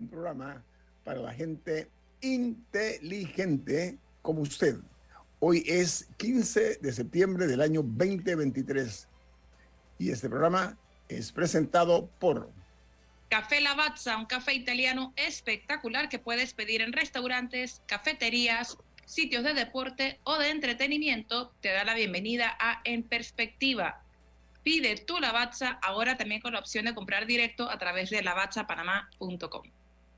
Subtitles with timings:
[0.00, 0.64] Un programa
[1.04, 1.88] para la gente
[2.20, 4.76] inteligente como usted.
[5.38, 9.08] Hoy es 15 de septiembre del año 2023
[9.98, 10.76] y este programa
[11.08, 12.50] es presentado por
[13.28, 18.76] Café Lavazza, un café italiano espectacular que puedes pedir en restaurantes, cafeterías,
[19.06, 21.52] sitios de deporte o de entretenimiento.
[21.60, 24.02] Te da la bienvenida a En Perspectiva.
[24.64, 29.62] Pide tu Lavazza ahora también con la opción de comprar directo a través de lavazzapanamá.com.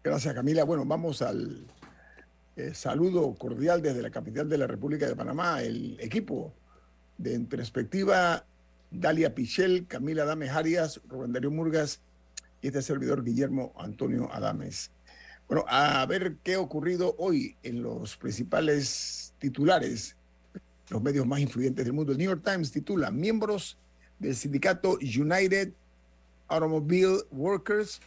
[0.04, 0.64] Gracias, Camila.
[0.64, 1.64] Bueno, vamos al
[2.56, 6.52] eh, saludo cordial desde la capital de la República de Panamá, el equipo
[7.18, 8.44] de En Perspectiva,
[8.90, 12.00] Dalia Pichel, Camila Adames Arias, Rubén Darío Murgas
[12.60, 14.90] y este servidor Guillermo Antonio Adames.
[15.46, 20.16] Bueno, a ver qué ha ocurrido hoy en los principales titulares,
[20.88, 22.10] los medios más influyentes del mundo.
[22.10, 23.78] El New York Times titula Miembros
[24.18, 25.72] del sindicato United
[26.48, 28.00] Automobile Workers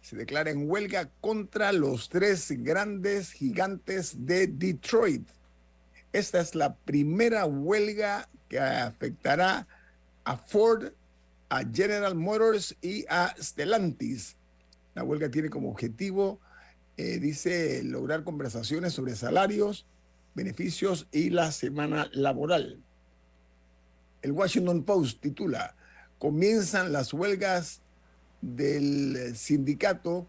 [0.00, 5.28] se declara en huelga contra los tres grandes gigantes de Detroit.
[6.12, 9.66] Esta es la primera huelga que afectará
[10.24, 10.92] a Ford,
[11.48, 14.36] a General Motors y a Stellantis.
[14.94, 16.40] La huelga tiene como objetivo,
[16.96, 19.86] eh, dice, lograr conversaciones sobre salarios,
[20.34, 22.82] beneficios y la semana laboral.
[24.22, 25.76] El Washington Post titula,
[26.18, 27.82] comienzan las huelgas
[28.40, 30.26] del sindicato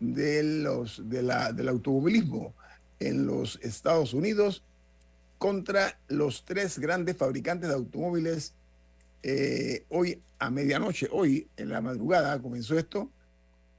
[0.00, 2.54] de los, de la, del automovilismo
[3.00, 4.62] en los Estados Unidos
[5.38, 8.54] contra los tres grandes fabricantes de automóviles.
[9.22, 13.10] Eh, hoy a medianoche, hoy en la madrugada comenzó esto,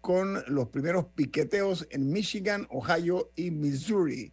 [0.01, 4.31] con los primeros piqueteos en Michigan, Ohio y Missouri.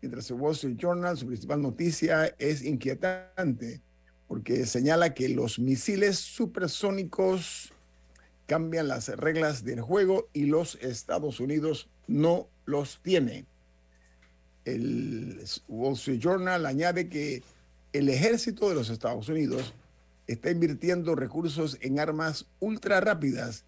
[0.00, 3.80] Mientras el Wall Street Journal, su principal noticia es inquietante,
[4.28, 7.72] porque señala que los misiles supersónicos
[8.46, 13.44] cambian las reglas del juego y los Estados Unidos no los tiene.
[14.64, 17.42] El Wall Street Journal añade que
[17.92, 19.74] el ejército de los Estados Unidos
[20.26, 23.64] está invirtiendo recursos en armas ultra rápidas,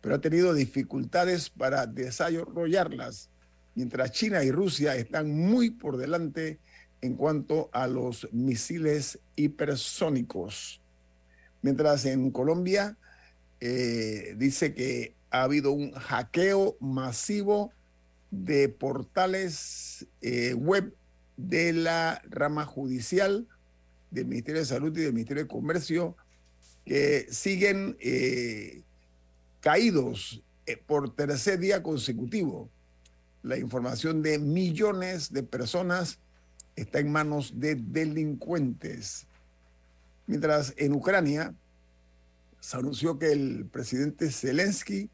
[0.00, 3.28] pero ha tenido dificultades para desarrollarlas,
[3.74, 6.58] mientras China y Rusia están muy por delante
[7.00, 10.80] en cuanto a los misiles hipersónicos.
[11.62, 12.96] Mientras en Colombia
[13.60, 17.72] eh, dice que ha habido un hackeo masivo
[18.30, 20.94] de portales eh, web
[21.36, 23.46] de la rama judicial
[24.10, 26.16] del Ministerio de Salud y del Ministerio de Comercio
[26.84, 28.82] que siguen eh,
[29.60, 30.42] caídos
[30.86, 32.70] por tercer día consecutivo.
[33.42, 36.18] La información de millones de personas
[36.76, 39.26] está en manos de delincuentes.
[40.26, 41.54] Mientras en Ucrania,
[42.60, 45.10] se anunció que el presidente Zelensky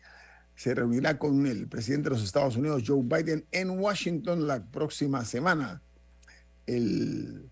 [0.56, 5.24] se reunirá con el presidente de los Estados Unidos, Joe Biden, en Washington la próxima
[5.24, 5.82] semana.
[6.66, 7.50] El,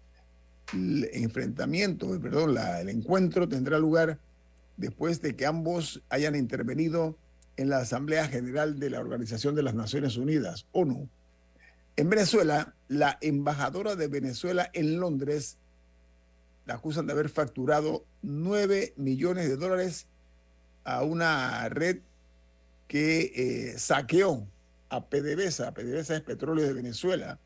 [1.12, 4.18] enfrentamiento, perdón, el encuentro tendrá lugar
[4.78, 7.18] después de que ambos hayan intervenido
[7.56, 11.08] en la Asamblea General de la Organización de las Naciones Unidas, ONU.
[11.96, 15.58] En Venezuela, la embajadora de Venezuela en Londres
[16.66, 20.06] la acusan de haber facturado 9 millones de dólares
[20.84, 21.98] a una red
[22.88, 24.46] que eh, saqueó
[24.88, 25.72] a PDVSA.
[25.72, 27.38] PDVSA es Petróleo de Venezuela.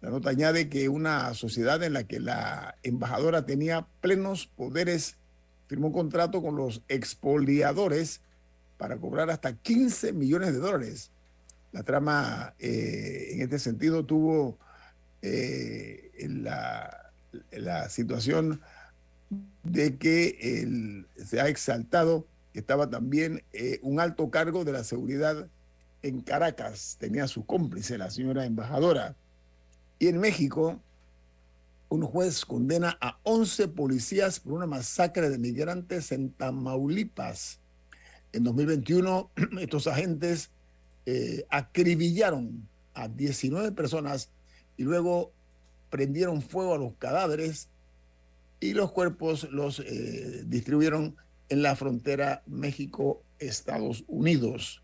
[0.00, 5.16] La nota añade que una sociedad en la que la embajadora tenía plenos poderes
[5.68, 8.20] firmó un contrato con los expoliadores
[8.78, 11.10] para cobrar hasta 15 millones de dólares.
[11.72, 14.58] La trama eh, en este sentido tuvo
[15.22, 17.05] eh, la,
[17.50, 18.60] la, situación
[19.62, 25.46] de que se ha exaltado que estaba también eh, un alto cargo de la seguridad
[26.02, 29.14] en Caracas, tenía su cómplice, la señora embajadora.
[29.98, 30.80] Y en México,
[31.90, 37.60] un juez condena a 11 policías por una masacre de migrantes en Tamaulipas.
[38.32, 39.30] En 2021,
[39.60, 40.50] estos agentes
[41.04, 44.30] eh, acribillaron a 19 personas
[44.76, 45.32] y luego
[45.90, 47.68] prendieron fuego a los cadáveres
[48.60, 51.16] y los cuerpos los eh, distribuyeron
[51.48, 54.82] en la frontera México-Estados Unidos.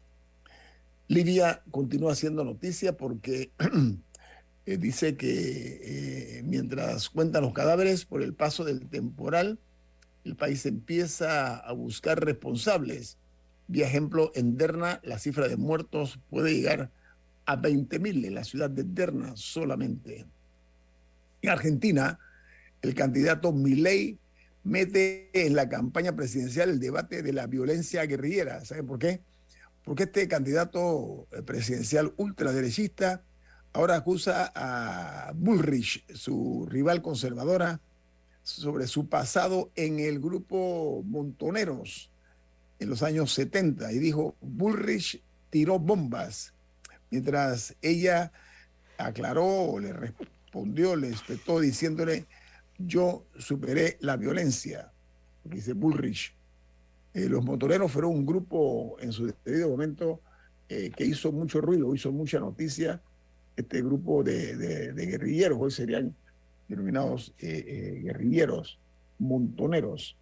[1.09, 3.51] Libia continúa siendo noticia porque
[4.67, 9.59] eh, dice que eh, mientras cuentan los cadáveres por el paso del temporal,
[10.25, 13.19] el país empieza a buscar responsables.
[13.67, 16.91] Vía ejemplo, en Derna la cifra de muertos puede llegar
[17.45, 20.27] a 20.000 en la ciudad de Derna solamente.
[21.43, 22.19] En Argentina,
[22.83, 24.19] el candidato Milei
[24.63, 28.65] mete en la campaña presidencial el debate de la violencia guerrillera.
[28.65, 29.23] ¿Saben por qué?
[29.85, 33.25] Porque este candidato eh, presidencial ultraderechista
[33.73, 37.81] ahora acusa a Bullrich, su rival conservadora,
[38.45, 42.13] sobre su pasado en el grupo Montoneros
[42.79, 46.55] en los años 70 y dijo, Bullrich tiró bombas,
[47.11, 48.33] mientras ella
[48.99, 50.42] aclaró, le respondió,
[50.97, 52.27] le espetó diciéndole,
[52.79, 54.93] yo superé la violencia,
[55.45, 56.35] dice Bullrich.
[57.15, 60.21] Eh, los motoreros fueron un grupo en su debido momento
[60.69, 63.01] eh, que hizo mucho ruido, hizo mucha noticia.
[63.57, 66.15] Este grupo de, guerrilleros, hoy serían
[66.69, 68.79] denominados eh, guerrilleros,
[69.19, 70.17] montoneros.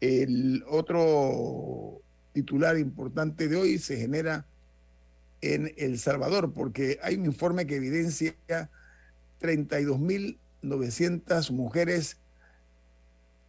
[0.00, 2.00] El otro
[2.32, 4.46] titular importante de hoy se genera
[5.40, 8.34] en El Salvador, porque hay un informe que evidencia
[9.40, 12.18] 32.900 mujeres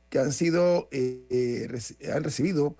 [0.09, 2.75] que han sido, eh, eh, han recibido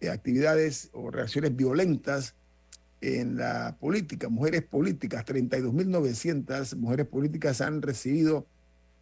[0.00, 2.34] eh, actividades o reacciones violentas
[3.00, 8.46] en la política, mujeres políticas, 32.900 mujeres políticas han recibido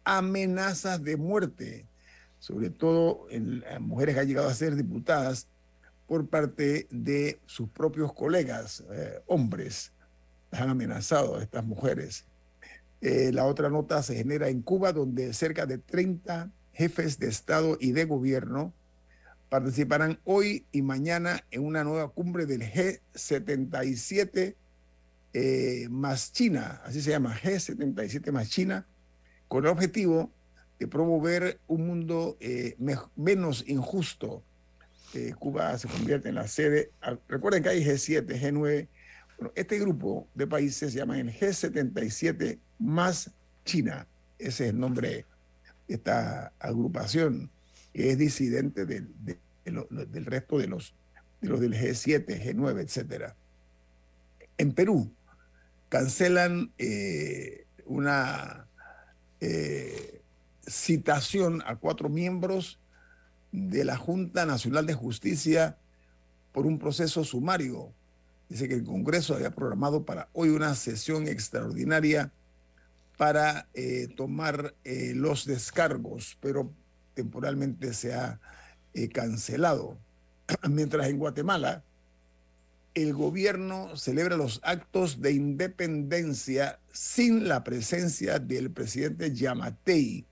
[0.03, 1.85] amenazas de muerte,
[2.39, 5.47] sobre todo en, mujeres que han llegado a ser diputadas
[6.07, 8.83] por parte de sus propios colegas,
[9.27, 9.91] hombres,
[10.49, 12.25] las han amenazado a estas mujeres.
[13.01, 17.93] La otra nota se genera en Cuba, donde cerca de 30 jefes de Estado y
[17.93, 18.73] de Gobierno
[19.49, 24.55] participarán hoy y mañana en una nueva cumbre del G77
[25.33, 28.85] eh, más China, así se llama, G77 más China,
[29.47, 30.31] con el objetivo
[30.79, 32.75] de promover un mundo eh,
[33.15, 34.43] menos injusto.
[35.13, 36.91] Eh, Cuba se convierte en la sede.
[37.01, 38.87] Ah, recuerden que hay G7, G9.
[39.55, 43.31] Este grupo de países se llama el G77 más
[43.65, 44.07] China.
[44.37, 45.25] Ese es el nombre
[45.87, 47.49] esta agrupación
[47.93, 49.13] que es disidente del,
[50.25, 50.95] resto de los,
[51.41, 53.35] de los del G7, G9, etcétera.
[54.57, 55.11] En Perú
[55.89, 58.67] cancelan eh, una
[59.41, 60.21] eh,
[60.65, 62.79] citación a cuatro miembros
[63.51, 65.77] de la Junta Nacional de Justicia
[66.53, 67.93] por un proceso sumario.
[68.51, 72.33] Dice que el Congreso había programado para hoy una sesión extraordinaria
[73.15, 76.69] para eh, tomar eh, los descargos, pero
[77.13, 78.41] temporalmente se ha
[78.93, 79.97] eh, cancelado.
[80.69, 81.81] Mientras en Guatemala
[82.93, 90.25] el gobierno celebra los actos de independencia sin la presencia del presidente Yamatei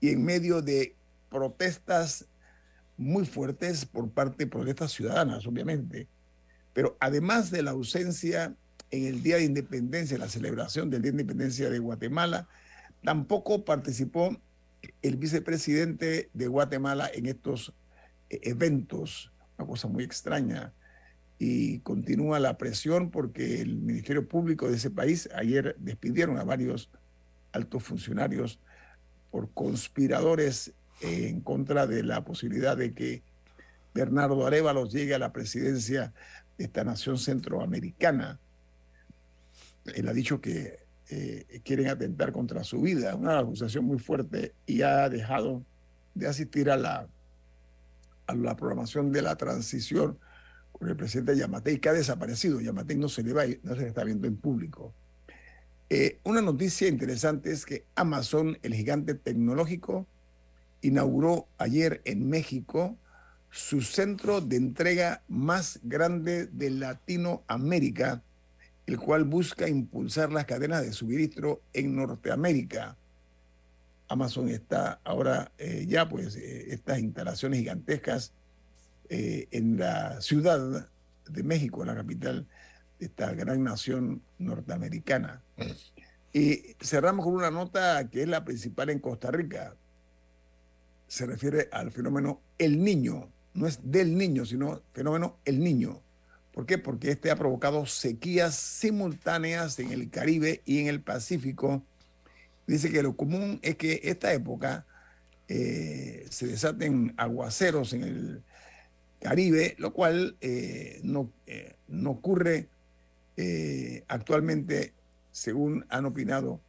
[0.00, 0.94] y en medio de
[1.28, 2.26] protestas
[2.96, 6.06] muy fuertes por parte de protestas ciudadanas, obviamente.
[6.72, 8.54] Pero además de la ausencia
[8.90, 12.48] en el Día de Independencia, en la celebración del Día de Independencia de Guatemala.
[13.04, 14.36] Tampoco participó
[15.02, 17.72] el vicepresidente de Guatemala en estos
[18.28, 20.72] eh, eventos, una cosa muy extraña.
[21.38, 26.90] Y continúa la presión porque el Ministerio Público de ese país ayer despidieron a varios
[27.52, 28.60] altos funcionarios
[29.30, 33.22] por conspiradores en contra de la posibilidad de que
[33.94, 36.12] Bernardo Arévalos llegue a la presidencia de
[36.64, 38.38] esta nación centroamericana
[39.94, 44.82] él ha dicho que eh, quieren atentar contra su vida, una acusación muy fuerte y
[44.82, 45.62] ha dejado
[46.14, 47.08] de asistir a la,
[48.26, 50.18] a la programación de la transición
[50.72, 52.60] con el presidente Yamatei, que ha desaparecido.
[52.60, 54.94] Yamatei no se le, va, no se le está viendo en público.
[55.88, 60.06] Eh, una noticia interesante es que Amazon, el gigante tecnológico,
[60.82, 62.96] inauguró ayer en México
[63.50, 68.22] su centro de entrega más grande de Latinoamérica,
[68.86, 72.96] el cual busca impulsar las cadenas de suministro en Norteamérica.
[74.08, 78.32] Amazon está ahora eh, ya, pues, eh, estas instalaciones gigantescas
[79.08, 80.88] eh, en la ciudad
[81.28, 82.46] de México, la capital
[82.98, 85.42] de esta gran nación norteamericana.
[86.32, 89.74] Y cerramos con una nota que es la principal en Costa Rica.
[91.08, 93.28] Se refiere al fenómeno El Niño.
[93.54, 96.00] No es del niño, sino fenómeno El Niño.
[96.52, 96.78] ¿Por qué?
[96.78, 101.84] Porque este ha provocado sequías simultáneas en el Caribe y en el Pacífico
[102.70, 104.86] Dice que lo común es que esta época
[105.48, 108.42] eh, se desaten aguaceros en el
[109.18, 112.68] Caribe, lo cual eh, no, eh, no, ocurre
[114.06, 114.92] actualmente,
[115.32, 116.60] según han opinado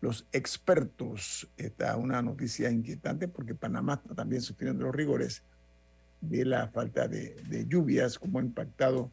[0.00, 1.46] los expertos.
[1.58, 5.42] Esta es una noticia inquietante porque Panamá está también sufriendo los rigores
[6.20, 9.08] de la falta de, de lluvias, como ha impactado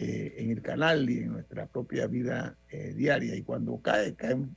[0.00, 2.54] en el canal y en nuestra propia vida
[2.94, 3.34] diaria.
[3.34, 4.54] Y cuando cae, caen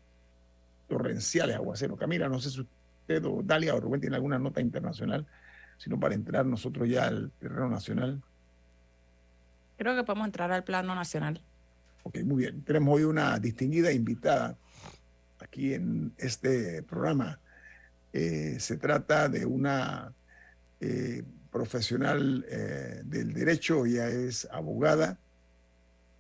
[0.88, 1.98] torrenciales aguaceros.
[1.98, 5.26] Camila, no sé si usted o Dalia o Rubén tienen alguna nota internacional,
[5.78, 8.22] sino para entrar nosotros ya al terreno nacional.
[9.78, 11.42] Creo que podemos entrar al plano nacional.
[12.04, 12.62] Ok, muy bien.
[12.64, 14.58] Tenemos hoy una distinguida invitada
[15.40, 17.40] aquí en este programa.
[18.14, 20.14] Eh, se trata de una
[20.82, 25.20] eh, profesional eh, del derecho, ella es abogada,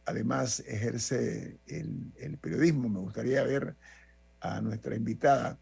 [0.05, 2.89] además ejerce el, periodismo.
[2.89, 3.75] Me gustaría ver
[4.41, 5.57] a nuestra invitada.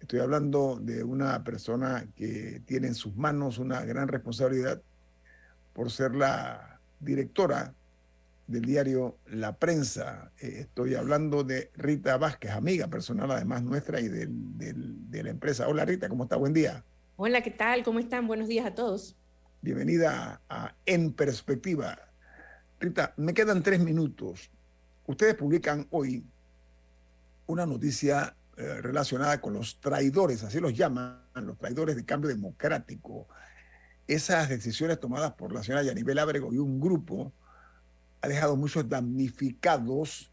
[0.00, 4.80] Estoy hablando de una persona que tiene en sus manos una gran responsabilidad
[5.72, 7.74] por ser la directora
[8.46, 10.32] del diario La Prensa.
[10.38, 15.66] Eh, estoy hablando de Rita Vázquez, amiga personal además nuestra y de la empresa.
[15.66, 16.36] Hola Rita, ¿cómo está?
[16.36, 16.84] Buen día.
[17.20, 17.82] Hola, ¿qué tal?
[17.82, 18.28] ¿Cómo están?
[18.28, 19.16] Buenos días a todos.
[19.60, 21.98] Bienvenida a En Perspectiva.
[22.78, 24.48] Rita, me quedan tres minutos.
[25.04, 26.24] Ustedes publican hoy
[27.48, 33.26] una noticia eh, relacionada con los traidores, así los llaman, los traidores de cambio democrático.
[34.06, 37.32] Esas decisiones tomadas por la señora Yanibel Ábrego y un grupo
[38.20, 40.30] ha dejado muchos damnificados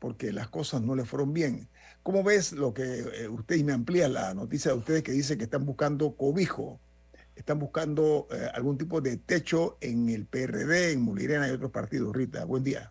[0.00, 1.68] porque las cosas no le fueron bien.
[2.02, 5.36] ¿Cómo ves lo que eh, usted y me amplía la noticia de ustedes que dice
[5.36, 6.80] que están buscando cobijo,
[7.36, 12.14] están buscando eh, algún tipo de techo en el PRD, en Mulirena y otros partidos?
[12.14, 12.90] Rita, buen día.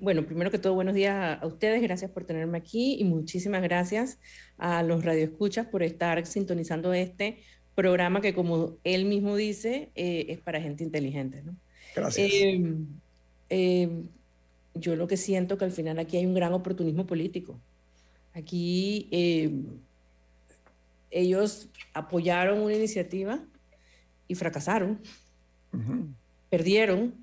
[0.00, 1.80] Bueno, primero que todo, buenos días a, ustedes.
[1.82, 4.18] Gracias por tenerme aquí y muchísimas gracias
[4.58, 7.38] a los radioescuchas por estar sintonizando este
[7.74, 11.42] programa que, como él mismo dice, eh, es para gente inteligente.
[11.42, 11.54] ¿no?
[11.94, 12.30] Gracias.
[13.48, 14.08] Em,
[14.74, 17.60] yo lo que siento que al final aquí hay un gran oportunismo político.
[18.32, 19.66] Aquí em,
[21.10, 23.40] ellos apoyaron una iniciativa
[24.28, 25.00] y fracasaron,
[26.48, 27.14] perdieron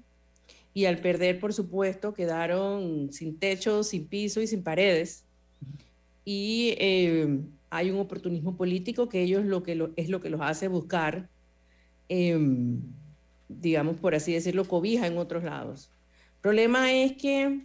[0.74, 5.24] y al perder, por supuesto, quedaron sin techo, sin piso y sin paredes.
[6.24, 10.68] Y eh, hay un oportunismo político que ellos lo que es lo que los hace
[10.68, 11.30] buscar,
[12.10, 12.82] em,
[13.50, 15.90] digamos, por así decirlo, cobija en otros lados.
[16.36, 17.62] El problema es que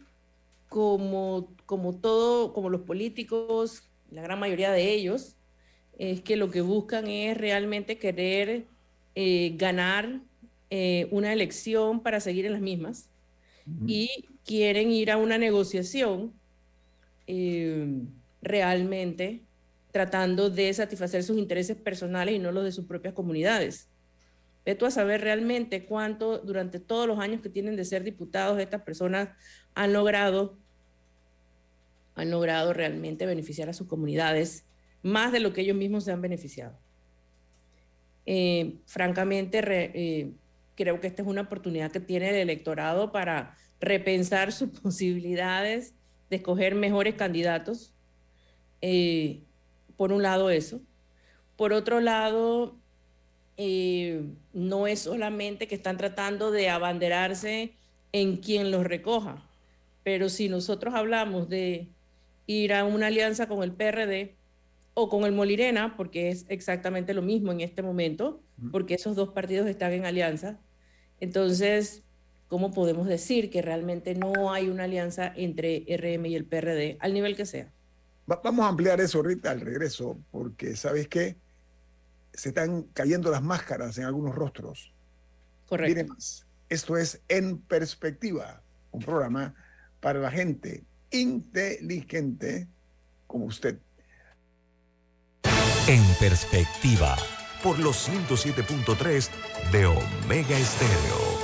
[0.72, 5.36] como, como todo, como los políticos, la gran mayoría de ellos,
[5.98, 8.64] es que lo que buscan es realmente querer
[9.14, 10.20] eh, ganar
[10.70, 13.10] eh, una elección para seguir en las mismas
[13.86, 16.32] y quieren ir a una negociación
[17.26, 18.00] eh,
[18.40, 19.42] realmente
[19.90, 23.90] tratando de satisfacer sus intereses personales y no los de sus propias comunidades.
[24.64, 28.82] Veto a saber realmente cuánto durante todos los años que tienen de ser diputados estas
[28.82, 29.28] personas
[29.74, 30.61] han logrado
[32.14, 34.64] han logrado realmente beneficiar a sus comunidades
[35.02, 36.78] más de lo que ellos mismos se han beneficiado.
[38.24, 39.60] Eh, francamente,
[39.94, 40.32] eh,
[40.76, 45.94] creo que esta es una oportunidad que tiene el electorado para repensar sus posibilidades
[46.30, 47.92] de escoger mejores candidatos.
[48.80, 49.40] Eh,
[49.96, 50.80] por un lado eso.
[51.56, 52.76] Por otro lado,
[54.52, 57.74] no es solamente que están tratando de abanderarse
[58.10, 59.46] en quien los recoja,
[60.02, 61.88] pero si nosotros hablamos de
[62.46, 64.36] ir a una alianza con el PRD
[64.94, 69.30] o con el Molirena, porque es exactamente lo mismo en este momento, porque esos dos
[69.30, 70.60] partidos están en alianza,
[71.22, 72.02] entonces,
[72.48, 77.14] ¿cómo podemos decir que realmente no hay una alianza entre RM y el PRD al
[77.14, 77.72] nivel que sea?
[78.26, 81.36] vamos a ampliar eso ahorita al regreso, porque ¿sabes qué?
[82.32, 84.92] Se están cayendo las máscaras en algunos rostros.
[85.68, 85.90] Correcto.
[85.94, 86.46] Miren más.
[86.68, 89.54] Esto es En Perspectiva, un programa
[90.00, 92.68] para la gente inteligente
[93.26, 93.78] como usted.
[95.86, 97.16] En Perspectiva
[97.62, 99.28] por los 107.3
[99.70, 101.42] de Omega Estéreo.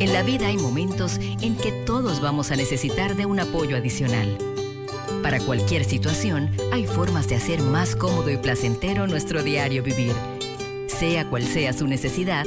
[0.00, 4.38] En la vida hay momentos en que todos vamos a necesitar de un apoyo adicional.
[5.22, 10.14] Para cualquier situación, hay formas de hacer más cómodo y placentero nuestro diario vivir.
[10.86, 12.46] Sea cual sea su necesidad,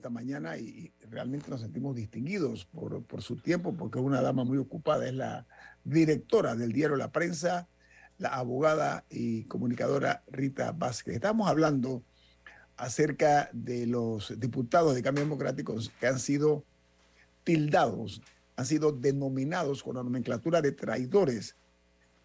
[0.00, 4.44] Esta mañana y realmente nos sentimos distinguidos por, por su tiempo, porque es una dama
[4.44, 5.46] muy ocupada, es la
[5.84, 7.68] directora del diario La Prensa,
[8.16, 11.16] la abogada y comunicadora Rita Vázquez.
[11.16, 12.02] Estamos hablando
[12.78, 16.64] acerca de los diputados de Cambio Democrático que han sido
[17.44, 18.22] tildados,
[18.56, 21.56] han sido denominados con la nomenclatura de traidores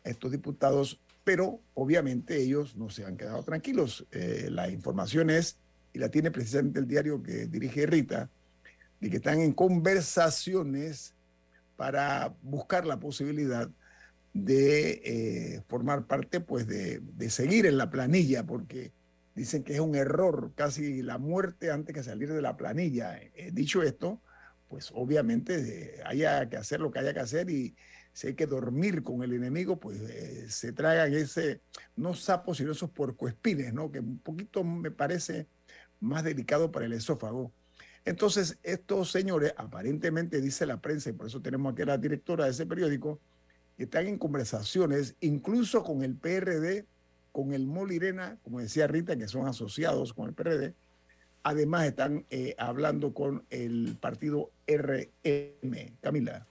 [0.06, 4.06] estos diputados, pero obviamente ellos no se han quedado tranquilos.
[4.12, 5.58] Eh, la información es,
[5.96, 8.30] y la tiene precisamente el diario que dirige Rita,
[9.00, 11.16] de que están en conversaciones
[11.78, 13.70] para buscar la posibilidad
[14.34, 18.92] de eh, formar parte, pues de, de, seguir en la planilla, porque
[19.36, 23.18] dicen que es un error, casi la muerte antes que salir de la planilla.
[23.18, 24.22] Eh, dicho esto,
[24.68, 25.56] pues obviamente
[25.96, 27.74] eh, haya que hacer lo que haya que hacer y
[28.12, 31.62] si hay que dormir con el enemigo, pues eh, se tragan ese,
[31.96, 33.92] no sapos, sino esos puercoespines, ¿no?
[33.92, 35.48] Que un poquito me parece
[36.06, 37.52] más delicado para el esófago.
[38.06, 42.46] Entonces, estos señores, aparentemente dice la prensa, y por eso tenemos aquí a la directora
[42.46, 43.20] de ese periódico,
[43.78, 46.86] están en conversaciones, incluso con el PRD,
[47.32, 50.74] con el Molirena, como decía Rita, que son asociados con el PRD.
[51.44, 55.98] Además, están eh, hablando con el partido RM.
[56.02, 56.46] Camila.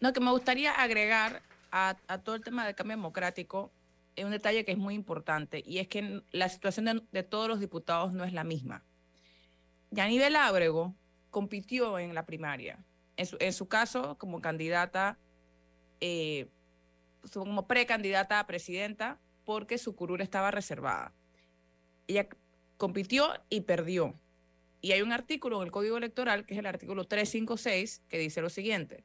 [0.00, 3.70] No, que me gustaría agregar a, a todo el tema del cambio democrático
[4.16, 7.60] es un detalle que es muy importante y es que la situación de, todos los
[7.60, 8.84] diputados no es la misma.
[9.90, 10.94] Yanivel Ábrego
[11.30, 12.84] compitió en la primaria.
[13.16, 15.18] En su, en su caso, como candidata,
[16.00, 16.48] eh,
[17.32, 21.12] como precandidata a presidenta, porque su curul estaba reservada.
[22.06, 22.28] Ella
[22.76, 24.18] compitió y perdió.
[24.80, 28.40] Y hay un artículo en el Código Electoral, que es el artículo 356, que dice
[28.40, 29.04] lo siguiente.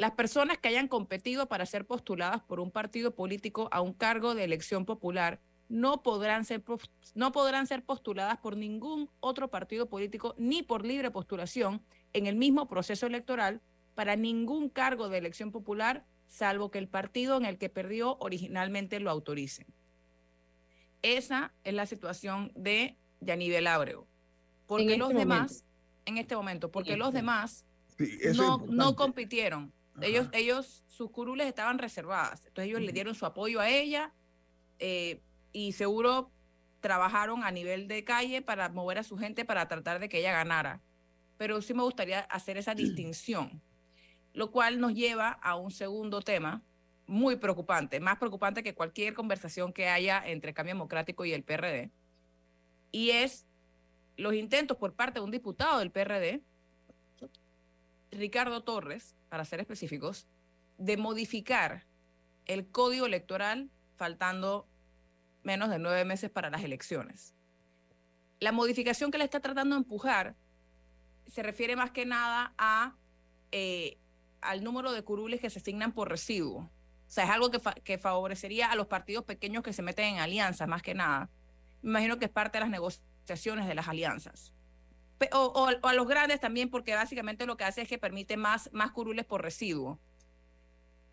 [0.00, 4.34] Las personas que hayan competido para ser postuladas por un partido político a un cargo
[4.34, 6.64] de elección popular no podrán ser,
[7.14, 11.82] no podrán ser postuladas por ningún otro partido político ni por libre postulación
[12.14, 13.60] en el mismo proceso electoral
[13.94, 19.00] para ningún cargo de elección popular, salvo que el partido en el que perdió originalmente
[19.00, 19.66] lo autorice.
[21.02, 24.06] Esa es la situación de Yanivel Ábrego.
[24.66, 25.64] Porque este los demás, momento.
[26.06, 27.66] en este momento, porque los demás
[27.98, 29.74] sí, no, no compitieron.
[30.02, 32.46] Ellos, ellos, sus curules estaban reservadas.
[32.46, 32.86] Entonces ellos uh -huh.
[32.86, 34.12] le dieron su apoyo a ella
[34.78, 35.20] eh,
[35.52, 36.30] y seguro
[36.80, 40.32] trabajaron a nivel de calle para mover a su gente para tratar de que ella
[40.32, 40.80] ganara.
[41.36, 43.62] Pero sí me gustaría hacer esa distinción,
[44.32, 46.62] lo cual nos lleva a un segundo tema
[47.06, 51.90] muy preocupante, más preocupante que cualquier conversación que haya entre Cambio Democrático y el PRD,
[52.92, 53.46] y es
[54.16, 56.42] los intentos por parte de un diputado del PRD,
[58.12, 60.26] Ricardo Torres, para ser específicos,
[60.76, 61.86] de modificar
[62.44, 64.68] el código electoral faltando
[65.42, 67.34] menos de nueve meses para las elecciones.
[68.40, 70.36] La modificación que le está tratando de empujar
[71.26, 72.96] se refiere más que nada a,
[73.52, 73.98] eh,
[74.40, 76.58] al número de curules que se asignan por residuo.
[76.58, 80.20] O sea, es algo que, que favorecería a los partidos pequeños que se meten en
[80.20, 81.30] alianzas, más que nada.
[81.82, 84.52] Me imagino que es parte de las negociaciones de las alianzas.
[85.32, 88.92] O, a los grandes también, porque básicamente lo que hace es que permite más, más
[88.92, 89.98] curules por residuo.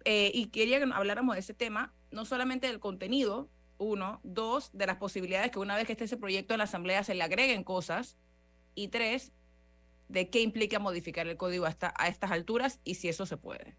[0.05, 4.87] Eh, y quería que habláramos de ese tema, no solamente del contenido, uno, dos, de
[4.87, 7.63] las posibilidades que una vez que esté ese proyecto en la Asamblea se le agreguen
[7.63, 8.17] cosas,
[8.75, 9.33] y tres,
[10.07, 13.75] de qué implica modificar el código hasta, a estas alturas y si eso se puede.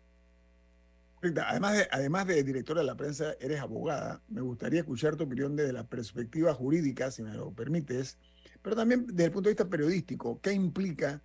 [1.46, 4.22] Además de, además de directora de la prensa, eres abogada.
[4.28, 8.18] Me gustaría escuchar tu opinión desde la perspectiva jurídica, si me lo permites,
[8.62, 10.40] pero también desde el punto de vista periodístico.
[10.40, 11.22] ¿Qué implica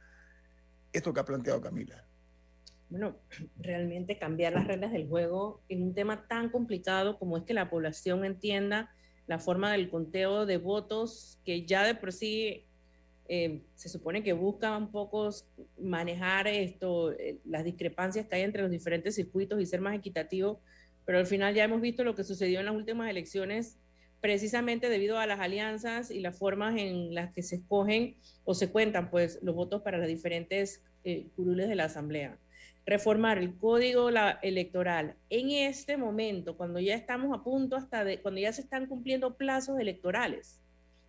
[0.92, 2.06] esto que ha planteado Camila?
[2.90, 3.16] Bueno,
[3.58, 7.70] realmente cambiar las reglas del juego en un tema tan complicado como es que la
[7.70, 8.94] población entienda
[9.26, 12.66] la forma del conteo de votos, que ya de por sí
[13.28, 15.30] eh, se supone que busca un poco
[15.82, 20.62] manejar esto, eh, las discrepancias que hay entre los diferentes circuitos y ser más equitativo,
[21.06, 23.80] pero al final ya hemos visto lo que sucedió en las últimas elecciones
[24.24, 28.72] precisamente debido a las alianzas y las formas en las que se escogen o se
[28.72, 32.40] cuentan pues los votos para las diferentes eh, curules de la asamblea
[32.86, 34.10] reformar el código
[34.42, 38.88] electoral en este momento, cuando ya estamos a punto hasta de, cuando ya se están
[38.88, 40.62] cumpliendo plazos electorales.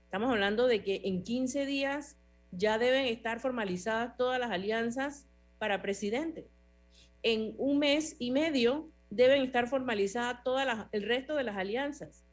[0.05, 2.16] Estamos hablando de que en 15 días
[2.53, 5.27] ya deben estar formalizadas todas las alianzas
[5.59, 6.46] para presidente.
[7.22, 12.23] En un mes y medio deben estar formalizadas todas el resto de las alianzas.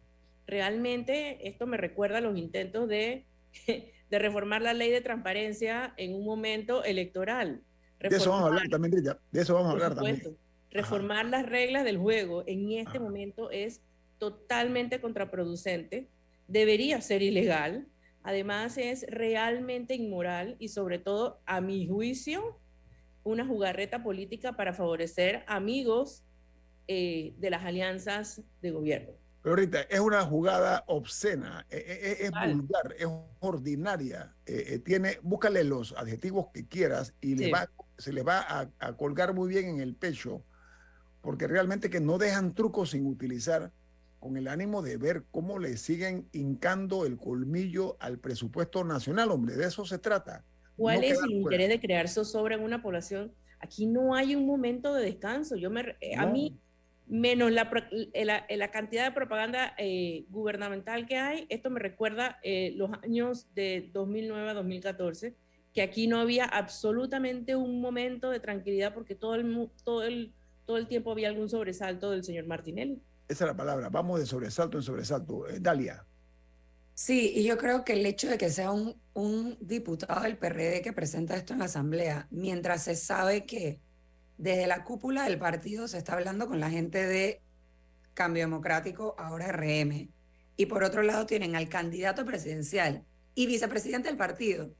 [0.47, 3.25] Realmente esto me recuerda a los intentos de,
[3.67, 7.63] de reformar la ley de transparencia en un momento electoral.
[7.99, 9.19] De eso vamos a hablar Reformar- también, Rita.
[9.31, 10.23] De eso vamos a hablar supuesto.
[10.23, 10.41] también.
[10.71, 13.81] Reformar las reglas del juego en este momento es
[14.17, 16.07] totalmente contraproducente,
[16.47, 17.87] debería ser ilegal,
[18.23, 22.59] además es realmente inmoral y sobre todo, a mi juicio,
[23.23, 26.23] una jugarreta política para favorecer amigos
[26.87, 29.13] eh, de las alianzas de gobierno.
[29.43, 33.07] Pero Rita, es una jugada obscena, e- e- e- es, vulgar, es
[33.39, 34.35] ordinaria.
[34.45, 37.51] eh, tiene, búscale los adjetivos que quieras y le Sí.
[37.51, 40.43] va, se le va a, a colgar muy bien en el pecho,
[41.21, 43.71] porque realmente que no dejan trucos sin utilizar
[44.19, 49.55] con el ánimo de ver cómo le siguen hincando el colmillo al presupuesto nacional, hombre,
[49.55, 50.43] de eso se trata.
[50.77, 51.33] ¿Cuál No es el fuera.
[51.35, 53.33] interés de crear zozobra en una población?
[53.59, 55.55] Aquí no hay un momento de descanso.
[55.55, 56.59] Yo me, eh, a mí,
[57.11, 62.39] menos la, pro- la, la cantidad de propaganda eh, gubernamental que hay, esto me recuerda
[62.41, 65.35] eh, los años de 2009 a 2014,
[65.73, 70.33] que aquí no había absolutamente un momento de tranquilidad porque todo el, todo el,
[70.65, 73.01] todo el tiempo había algún sobresalto del señor Martinelli.
[73.27, 73.89] Esa es la palabra.
[73.89, 75.49] Vamos de sobresalto en sobresalto.
[75.49, 76.05] Eh, Dalia.
[76.93, 80.81] Sí, y yo creo que el hecho de que sea un, un diputado del PRD
[80.81, 83.79] que presenta esto en la Asamblea, mientras se sabe que
[84.41, 87.43] desde la cúpula del partido se está hablando con la gente de
[88.15, 90.09] Cambio Democrático, ahora RM,
[90.57, 94.73] y por otro lado tienen al candidato presidencial y vicepresidente del partido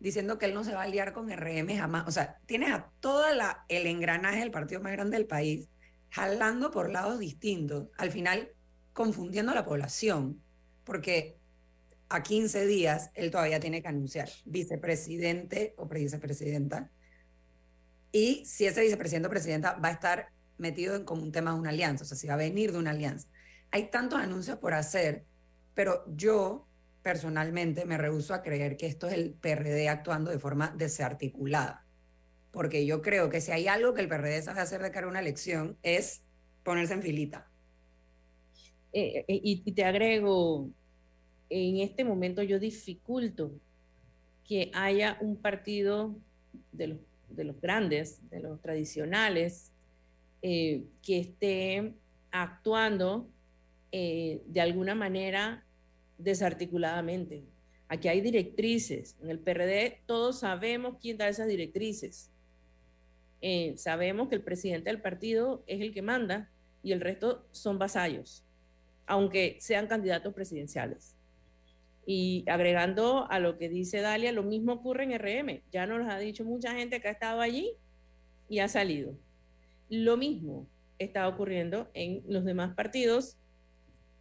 [0.00, 2.08] diciendo que él no se va a liar con RM jamás.
[2.08, 3.24] O sea, tienes a todo
[3.68, 5.68] el engranaje del partido más grande del país
[6.10, 8.50] jalando por lados distintos, al final
[8.92, 10.42] confundiendo a la población,
[10.82, 11.38] porque
[12.08, 16.90] a 15 días él todavía tiene que anunciar vicepresidente o vicepresidenta.
[18.14, 21.58] Y si ese vicepresidente o presidenta va a estar metido en como un tema de
[21.58, 23.28] una alianza, o sea, si va a venir de una alianza.
[23.72, 25.24] Hay tantos anuncios por hacer,
[25.74, 26.68] pero yo
[27.02, 31.84] personalmente me rehuso a creer que esto es el PRD actuando de forma desarticulada.
[32.52, 35.10] Porque yo creo que si hay algo que el PRD sabe hacer de cara a
[35.10, 36.22] una elección es
[36.62, 37.50] ponerse en filita.
[38.92, 40.70] Eh, eh, y te agrego,
[41.48, 43.58] en este momento yo dificulto
[44.44, 46.16] que haya un partido
[46.70, 46.98] de los,
[47.36, 49.72] de los grandes, de los tradicionales,
[50.42, 51.94] eh, que esté
[52.30, 53.28] actuando
[53.92, 55.64] eh, de alguna manera
[56.18, 57.44] desarticuladamente.
[57.88, 59.16] Aquí hay directrices.
[59.22, 62.30] En el PRD todos sabemos quién da esas directrices.
[63.40, 66.50] Eh, sabemos que el presidente del partido es el que manda
[66.82, 68.44] y el resto son vasallos,
[69.06, 71.13] aunque sean candidatos presidenciales.
[72.06, 75.62] Y agregando a lo que dice Dalia, lo mismo ocurre en RM.
[75.72, 77.72] Ya nos lo ha dicho mucha gente que ha estado allí
[78.48, 79.16] y ha salido.
[79.88, 80.66] Lo mismo
[80.98, 83.36] está ocurriendo en los demás partidos,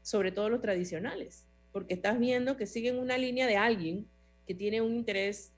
[0.02, 4.08] sobre todo los tradicionales, porque estás viendo que siguen una línea de alguien
[4.48, 5.54] que tiene un interés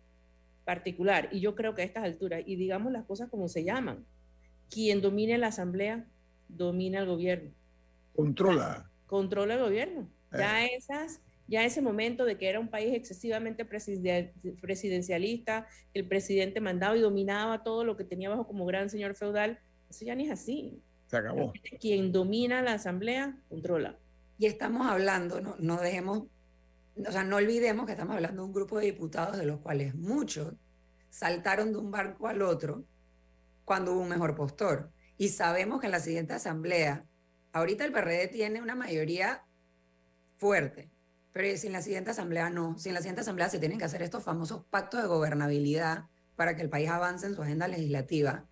[0.64, 1.30] particular.
[1.32, 4.06] Y yo creo que a estas alturas, y digamos las cosas como se llaman,
[4.70, 6.06] quien domine la asamblea,
[6.48, 7.52] domina el gobierno,
[8.16, 8.90] Controla.
[9.06, 10.10] controla el gobierno.
[10.32, 14.32] Ya esas, ya ese momento de que era un país excesivamente presiden-
[14.62, 19.16] presidencialista, que el presidente mandaba y dominaba todo lo que tenía bajo como gran señor
[19.16, 20.82] feudal, eso ya ni es así.
[21.08, 21.54] Se acabó.
[21.80, 23.98] Quien domina la asamblea, controla.
[24.40, 26.24] Y estamos hablando, no, no dejemos,
[26.98, 29.94] o sea, no olvidemos que estamos hablando de un grupo de diputados de los cuales
[29.96, 30.54] muchos
[31.10, 32.84] saltaron de un barco al otro
[33.64, 34.92] cuando hubo un mejor postor.
[35.18, 37.06] Y sabemos que en la siguiente asamblea,
[37.54, 39.44] ahorita el PRD tiene una mayoría
[40.38, 40.90] fuerte,
[41.36, 43.84] pero si en la siguiente asamblea no, si en la siguiente asamblea se tienen que
[43.84, 46.06] hacer estos famosos pactos de gobernabilidad
[46.38, 48.46] para que el país avance en su agenda legislativa,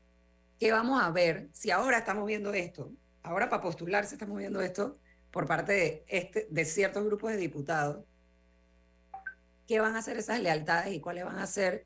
[0.60, 2.91] ¿qué vamos a ver si ahora estamos viendo esto?
[3.22, 5.00] Ahora para postularse estamos viendo esto
[5.32, 8.04] por parte de, este, de ciertos grupos de diputados.
[9.65, 11.86] ¿Qué van a hacer esas lealtades y cuáles van a ser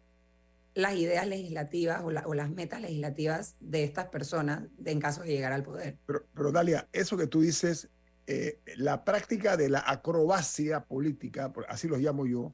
[0.74, 5.28] las ideas legislativas o, la- o las metas legislativas de estas personas en caso de
[5.28, 6.00] llegar al poder?
[6.08, 7.88] Pero, pero Dalia, eso que tú dices,
[8.28, 12.54] eh, la práctica de la acrobacia política, así lo llamo yo,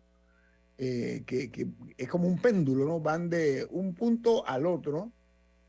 [0.77, 2.99] eh, que, que es como un péndulo, ¿no?
[2.99, 5.11] Van de un punto al otro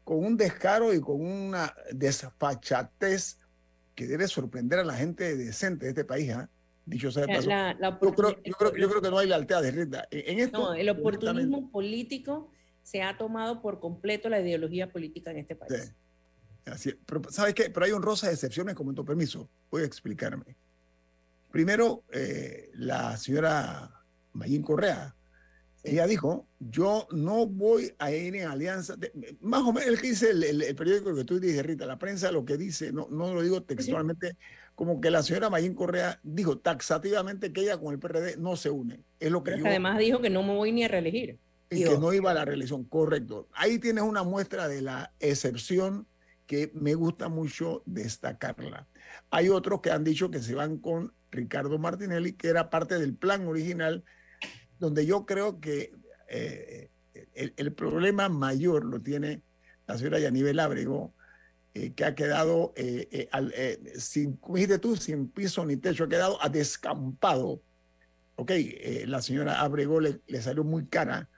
[0.04, 3.38] con un descaro y con una desfachatez
[3.94, 6.48] que debe sorprender a la gente decente de este país, ¿ah?
[6.86, 7.48] Dicho sea de paso.
[7.48, 10.06] la- la yo, creo, yo, creo, yo creo que no hay lealtad de Rita.
[10.10, 12.50] En, en esto, No, el oportunismo político
[12.82, 15.72] se ha tomado por completo la ideología política en este país.
[15.82, 15.92] Sí.
[16.66, 16.94] Así.
[17.06, 17.70] Pero, ¿sabes qué?
[17.70, 19.48] Pero hay honrosas excepciones, con tu permiso.
[19.70, 20.56] Voy a explicarme.
[21.50, 23.90] Primero, eh, la señora
[24.32, 25.14] Mayín Correa,
[25.84, 30.08] ella dijo, yo no voy a ir en alianza, de- más o menos el que
[30.08, 33.06] dice el, el- el periódico que tú dices, Rita, la prensa lo que dice, no,
[33.10, 34.36] no lo digo textualmente,
[34.74, 38.70] como que la señora Mayín Correa dijo taxativamente que ella con el PRD no se
[38.70, 39.00] une.
[39.20, 39.68] Es lo que Pero yo...
[39.68, 41.38] además dijo que no me voy ni a reelegir.
[41.70, 43.48] Y que no iba a la reelección, correcto.
[43.52, 46.06] Ahí tienes una muestra de la excepción
[46.46, 48.86] que me gusta mucho destacarla.
[49.30, 53.14] Hay otros que han dicho que se van con Ricardo Martinelli, que era parte del
[53.14, 54.04] plan original,
[54.78, 55.92] donde yo creo que
[56.28, 56.90] eh,
[57.34, 59.42] el, el problema mayor lo tiene
[59.86, 61.14] la señora Yanibel Ábrego,
[61.74, 66.04] eh, que ha quedado eh, eh, al- eh, sin, dijiste tú, sin piso ni techo,
[66.04, 67.62] ha quedado a descampado.
[68.36, 71.28] Ok, eh, la señora Ábrego le, le salió muy cara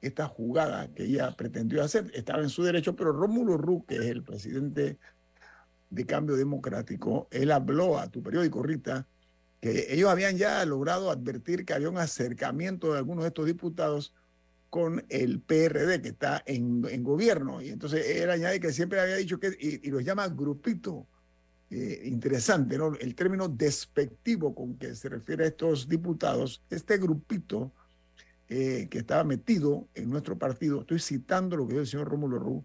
[0.00, 2.10] esta jugada que ella pretendió hacer.
[2.14, 4.98] Estaba en su derecho, pero Rómulo Ru, que es el presidente
[5.90, 9.06] de Cambio Democrático, él habló a tu periódico, Rita,
[9.60, 14.14] que ellos habían ya logrado advertir que había un acercamiento de algunos de estos diputados
[14.70, 17.62] con el PRD que está en, en gobierno.
[17.62, 21.06] Y entonces él añade que siempre había dicho que, y, y los llama grupito.
[21.70, 22.94] Eh, interesante, ¿no?
[22.94, 27.72] El término despectivo con que se refiere a estos diputados, este grupito
[28.48, 32.38] eh, que estaba metido en nuestro partido, estoy citando lo que dijo el señor Rómulo
[32.38, 32.64] Ru,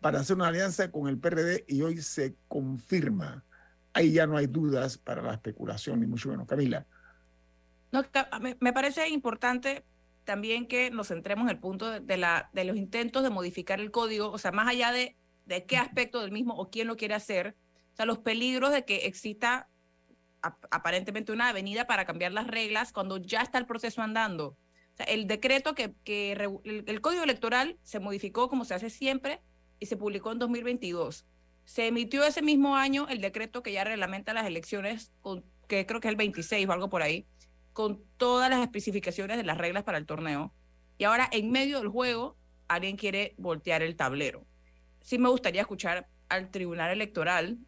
[0.00, 3.44] para hacer una alianza con el PRD y hoy se confirma.
[3.92, 6.46] Ahí ya no hay dudas para la especulación, ni mucho menos.
[6.46, 6.86] Camila.
[7.90, 8.04] No,
[8.60, 9.84] me, parece importante
[10.24, 13.80] también que nos centremos en el punto de, de la, de los intentos de modificar
[13.80, 15.16] el código, o sea, más allá de,
[15.46, 17.56] de qué aspecto del mismo o quién lo quiere hacer,
[17.94, 19.68] o sea, los peligros de que exista
[20.42, 24.56] ap- aparentemente una avenida para cambiar las reglas cuando ya está el proceso andando.
[25.06, 29.40] El decreto que, el, código electoral se modificó como se hace siempre
[29.78, 31.24] y se publicó en 2022.
[31.64, 35.12] Se emitió ese mismo año el decreto que ya reglamenta las elecciones,
[35.68, 37.26] que creo que es el 26 o algo por ahí,
[37.72, 40.52] con todas las especificaciones de las reglas para el torneo.
[40.96, 44.46] Y ahora, en medio del juego, alguien quiere voltear el tablero.
[45.00, 47.58] Sí me gustaría escuchar al Tribunal Electoral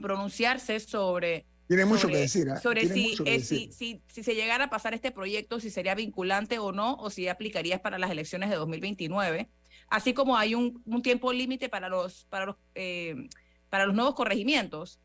[0.00, 1.46] pronunciarse sobre...
[1.68, 2.50] Tiene mucho sobre- que decir.
[2.50, 2.60] ¿ah?
[2.60, 3.72] Sobre si, eh, si, decir.
[3.72, 7.28] si, si se llegara a pasar este proyecto, si sería vinculante o no, o si
[7.28, 9.48] aplicaría para las elecciones de 2029.
[9.88, 13.28] Así como hay un, un tiempo límite para los, para, los, eh,
[13.70, 14.98] para los nuevos corregimientos,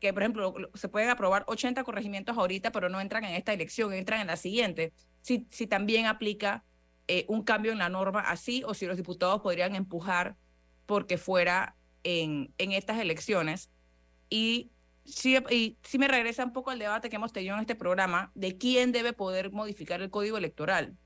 [0.00, 3.52] que por ejemplo lo- se pueden aprobar 80 corregimientos ahorita, pero no entran en esta
[3.52, 4.92] elección, entran en la siguiente.
[5.20, 6.64] Si, si también aplica
[7.08, 10.36] eh, un cambio en la norma así, o si los diputados podrían empujar
[10.86, 13.68] porque fuera en, en estas elecciones.
[14.30, 14.70] Y
[15.10, 18.32] sí, y sí me regresa un poco al debate que hemos tenido en este programa
[18.34, 20.96] de quién debe poder modificar el código electoral.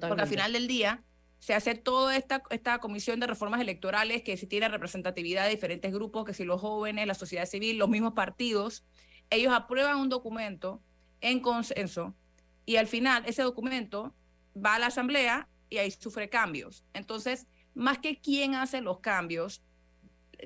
[0.00, 1.04] Porque al final del día
[1.38, 5.92] se hace toda esta, esta comisión de reformas electorales que si tiene representatividad de diferentes
[5.92, 8.84] grupos, que si los jóvenes, la sociedad civil, los mismos partidos,
[9.30, 10.82] ellos aprueban un documento
[11.20, 12.14] en consenso
[12.64, 14.14] y al final ese documento
[14.56, 16.84] va a la asamblea y ahí sufre cambios.
[16.92, 19.62] Entonces, más que quién hace los cambios,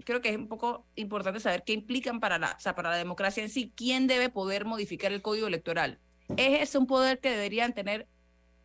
[0.05, 2.96] creo que es un poco importante saber qué implican para la, o sea, para la
[2.96, 5.98] democracia en sí, quién debe poder modificar el código electoral.
[6.37, 8.07] ¿Es ese un poder que deberían tener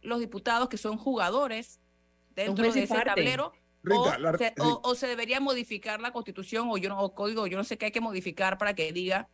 [0.01, 1.79] los diputados que son jugadores
[2.35, 3.09] dentro de ese parte.
[3.09, 3.53] tablero?
[3.81, 7.45] Rita, o, la- se, o se debería modificar la constitución o, yo no, o código,
[7.47, 9.29] yo no sé qué hay que modificar para que diga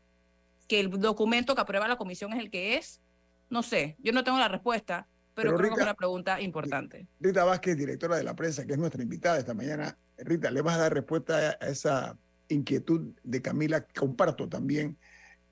[0.67, 3.01] que el documento que aprueba la comisión es el que es
[3.49, 6.41] No sé, yo no tengo la respuesta, pero, Pero creo que Rita- es una pregunta
[6.41, 7.07] importante.
[7.19, 9.97] Rita Vázquez, directora de la prensa, que es nuestra invitada esta mañana.
[10.17, 12.17] Rita, ¿le vas a dar respuesta a esa
[12.49, 13.85] inquietud de Camila?
[13.95, 14.97] Comparto también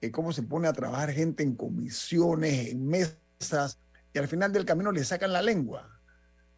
[0.02, 3.80] eh, cómo se pone a trabajar gente en comisiones, en mesas,
[4.14, 6.00] y al final del camino le sacan la lengua.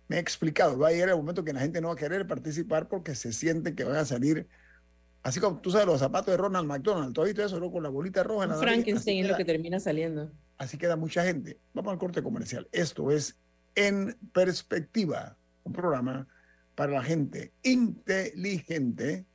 [0.08, 2.28] Me he explicado, va a llegar el momento que la gente no va a querer
[2.28, 4.48] participar porque se siente que van a salir,
[5.24, 7.72] así como tú sabes, los zapatos de Ronald McDonald, todo eso, ¿no?
[7.72, 10.32] con la bolita roja en la Frankenstein es lo que termina saliendo.
[10.62, 11.60] Así queda mucha gente.
[11.74, 12.70] Vamos al corte comercial.
[12.72, 13.36] Esto es
[13.74, 16.28] En Perspectiva, un programa
[16.76, 19.26] para la gente inteligente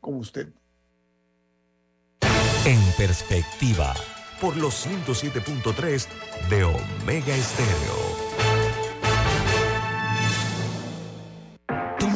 [0.00, 0.52] como usted.
[2.66, 3.94] En perspectiva,
[4.40, 6.08] por los 107.3
[6.50, 8.11] de Omega Estéreo.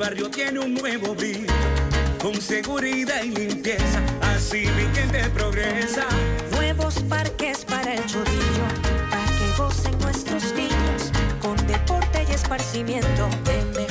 [0.00, 1.52] Barrio tiene un nuevo brillo,
[2.22, 4.00] con seguridad y limpieza,
[4.34, 6.06] así mi gente progresa.
[6.52, 8.64] Nuevos parques para el chorrillo,
[9.10, 13.89] para que gocen nuestros niños, con deporte y esparcimiento, de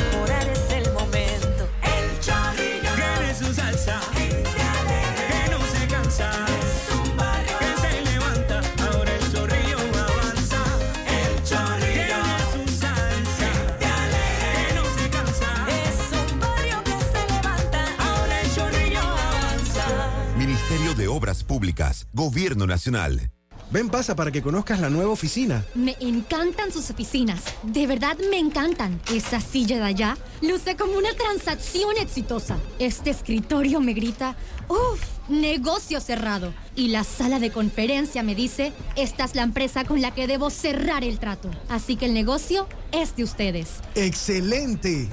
[21.49, 23.31] Públicas, Gobierno Nacional.
[23.71, 25.65] Ven, pasa para que conozcas la nueva oficina.
[25.73, 27.41] Me encantan sus oficinas.
[27.63, 29.01] De verdad me encantan.
[29.11, 32.59] Esa silla de allá luce como una transacción exitosa.
[32.77, 34.35] Este escritorio me grita,
[34.67, 36.53] uff, negocio cerrado.
[36.75, 40.51] Y la sala de conferencia me dice, esta es la empresa con la que debo
[40.51, 41.49] cerrar el trato.
[41.67, 43.69] Así que el negocio es de ustedes.
[43.95, 45.09] ¡Excelente!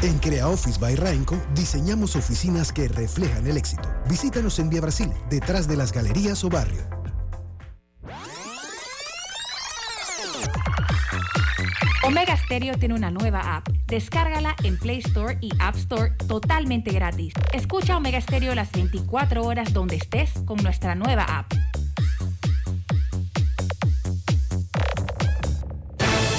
[0.00, 3.82] En Crea Office by Rainco diseñamos oficinas que reflejan el éxito.
[4.08, 6.82] Visítanos en Vía Brasil, detrás de las galerías o barrio.
[12.04, 13.68] Omega Stereo tiene una nueva app.
[13.86, 17.34] Descárgala en Play Store y App Store totalmente gratis.
[17.52, 21.52] Escucha Omega Stereo las 24 horas donde estés con nuestra nueva app.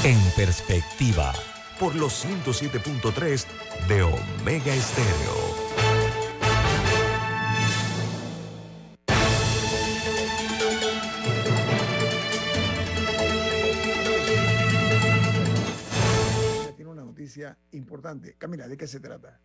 [0.03, 1.33] en perspectiva,
[1.79, 3.45] por los 107.3
[3.87, 5.49] de Omega Estéreo.
[16.75, 18.35] Tiene una noticia importante.
[18.37, 19.39] Camila, ¿de qué se trata?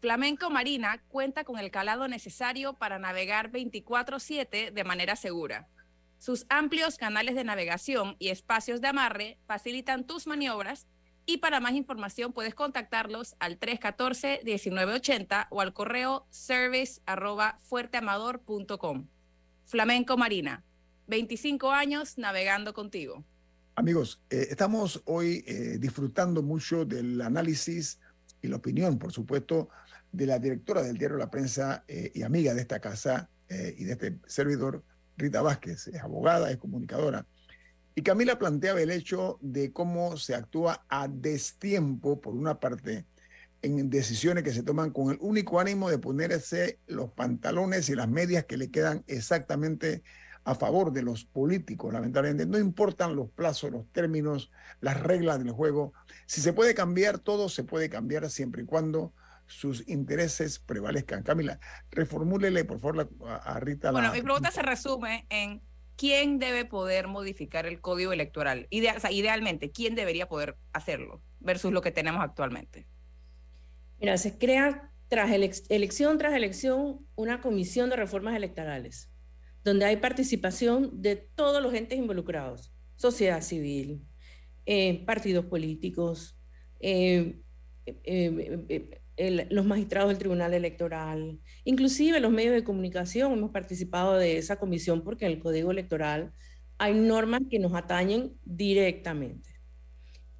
[0.00, 5.66] Flamenco Marina cuenta con el calado necesario para navegar 24/7 de manera segura.
[6.18, 10.86] Sus amplios canales de navegación y espacios de amarre facilitan tus maniobras
[11.28, 17.02] y para más información puedes contactarlos al 314-1980 o al correo service.
[19.66, 20.64] Flamenco Marina,
[21.06, 23.26] 25 años navegando contigo.
[23.74, 28.00] Amigos, eh, estamos hoy eh, disfrutando mucho del análisis
[28.40, 29.68] y la opinión, por supuesto,
[30.10, 33.92] de la directora del diario La Prensa eh, y amiga de esta casa y de
[33.92, 34.84] este servidor,
[35.16, 37.26] Rita Vázquez, es abogada, es comunicadora.
[37.98, 43.06] Y Camila planteaba el hecho de cómo se actúa a destiempo, por una parte,
[43.60, 48.06] en decisiones que se toman con el único ánimo de ponerse los pantalones y las
[48.08, 50.04] medias que le quedan exactamente
[50.44, 52.46] a favor de los políticos, lamentablemente.
[52.46, 55.92] No importan los plazos, los términos, las reglas del juego.
[56.26, 59.12] Si se puede cambiar, todo se puede cambiar siempre y cuando
[59.46, 61.24] sus intereses prevalezcan.
[61.24, 61.58] Camila,
[61.90, 63.90] reformúlele, por favor, la- a, a Rita.
[63.90, 65.60] Bueno, la- mi pregunta se resume en
[65.98, 68.66] quién debe poder modificar el código electoral.
[68.70, 72.86] Idea- o sea, idealmente, ¿quién debería poder hacerlo versus lo que tenemos actualmente?
[74.00, 79.10] Mira, se crea tras elec- elección tras elección una comisión de reformas electorales,
[79.64, 84.02] donde hay participación de todos los entes involucrados, sociedad civil,
[84.66, 86.38] eh, partidos políticos,
[86.80, 87.40] eh,
[87.86, 88.97] eh, eh,
[89.50, 95.02] los magistrados del Tribunal Electoral, inclusive los medios de comunicación hemos participado de esa comisión
[95.02, 96.32] porque en el Código Electoral
[96.78, 99.50] hay normas que nos atañen directamente.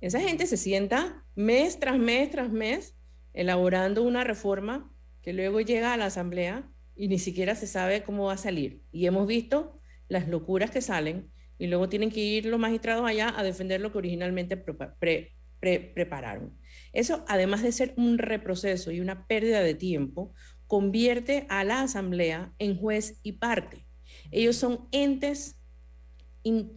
[0.00, 2.96] Esa gente se sienta mes tras mes tras mes
[3.34, 8.26] elaborando una reforma que luego llega a la Asamblea y ni siquiera se sabe cómo
[8.26, 8.82] va a salir.
[8.92, 13.34] Y hemos visto las locuras que salen y luego tienen que ir los magistrados allá
[13.36, 16.58] a defender lo que originalmente pre- pre- prepararon.
[16.92, 20.32] Eso, además de ser un reproceso y una pérdida de tiempo,
[20.66, 23.86] convierte a la Asamblea en juez y parte.
[24.30, 25.56] Ellos son entes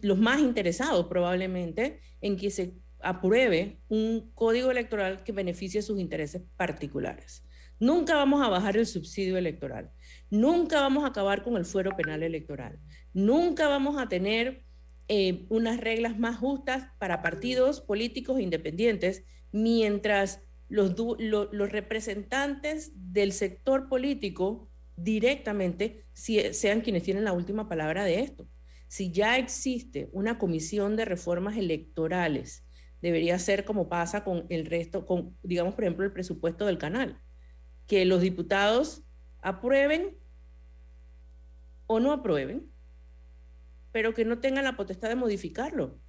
[0.02, 6.42] los más interesados probablemente en que se apruebe un código electoral que beneficie sus intereses
[6.56, 7.44] particulares.
[7.80, 9.90] Nunca vamos a bajar el subsidio electoral,
[10.30, 12.78] nunca vamos a acabar con el fuero penal electoral,
[13.12, 14.64] nunca vamos a tener
[15.08, 23.88] eh, unas reglas más justas para partidos políticos independientes mientras los, los representantes del sector
[23.88, 28.48] político directamente sean quienes tienen la última palabra de esto.
[28.88, 32.64] Si ya existe una comisión de reformas electorales,
[33.02, 37.20] debería ser como pasa con el resto, con, digamos, por ejemplo, el presupuesto del canal,
[37.86, 39.04] que los diputados
[39.40, 40.16] aprueben
[41.86, 42.71] o no aprueben,
[43.92, 46.00] pero que no tengan la potestad de modificarlo.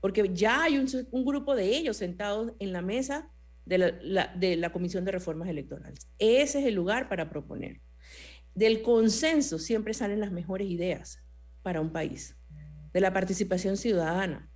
[0.00, 3.30] Porque ya hay un, grupo de ellos sentados en la mesa
[3.64, 6.08] de la, la- de la Comisión de Reformas Electorales.
[6.18, 7.80] Ese es el lugar para proponer.
[8.54, 11.22] Del consenso siempre salen las mejores ideas
[11.62, 12.36] para un país,
[12.92, 14.50] de la participación ciudadana.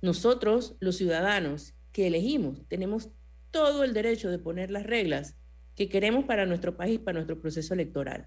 [0.00, 3.10] Nosotros, los ciudadanos que elegimos, tenemos
[3.50, 5.36] todo el derecho de poner las reglas
[5.74, 8.26] que queremos para nuestro país, para nuestro proceso electoral.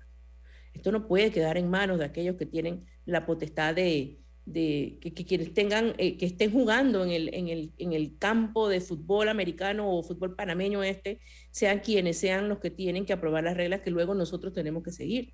[0.76, 5.14] Esto no puede quedar en manos de aquellos que tienen la potestad de, de que,
[5.14, 8.82] que quienes tengan, eh, que estén jugando en el, en, el, en el campo de
[8.82, 11.20] fútbol americano o fútbol panameño este,
[11.50, 14.92] sean quienes sean los que tienen que aprobar las reglas que luego nosotros tenemos que
[14.92, 15.34] seguir.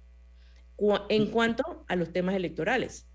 [1.09, 3.07] En cuanto a los temas electorales,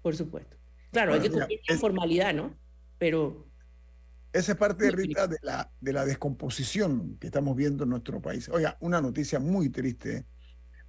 [0.00, 0.56] por supuesto.
[0.92, 2.56] Claro, hay que cumplir la formalidad, ¿no?
[2.96, 3.50] Pero
[4.32, 8.48] Esa es parte, Rita, de la, de la descomposición que estamos viendo en nuestro país.
[8.48, 10.24] Oiga, una noticia muy triste,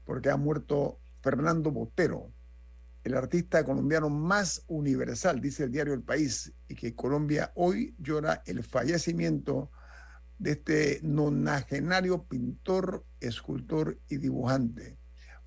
[0.08, 2.32] porque ha muerto Fernando Botero,
[3.04, 8.42] el artista colombiano más universal, dice el diario El País, y que Colombia hoy llora
[8.46, 9.70] el fallecimiento
[10.40, 14.98] de este nonagenario pintor, escultor y dibujante.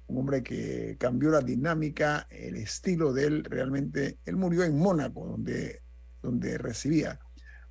[0.09, 5.27] Un hombre que cambió la dinámica, el estilo de él, realmente, él murió en Mónaco,
[5.27, 5.81] donde,
[6.21, 7.19] donde recibía.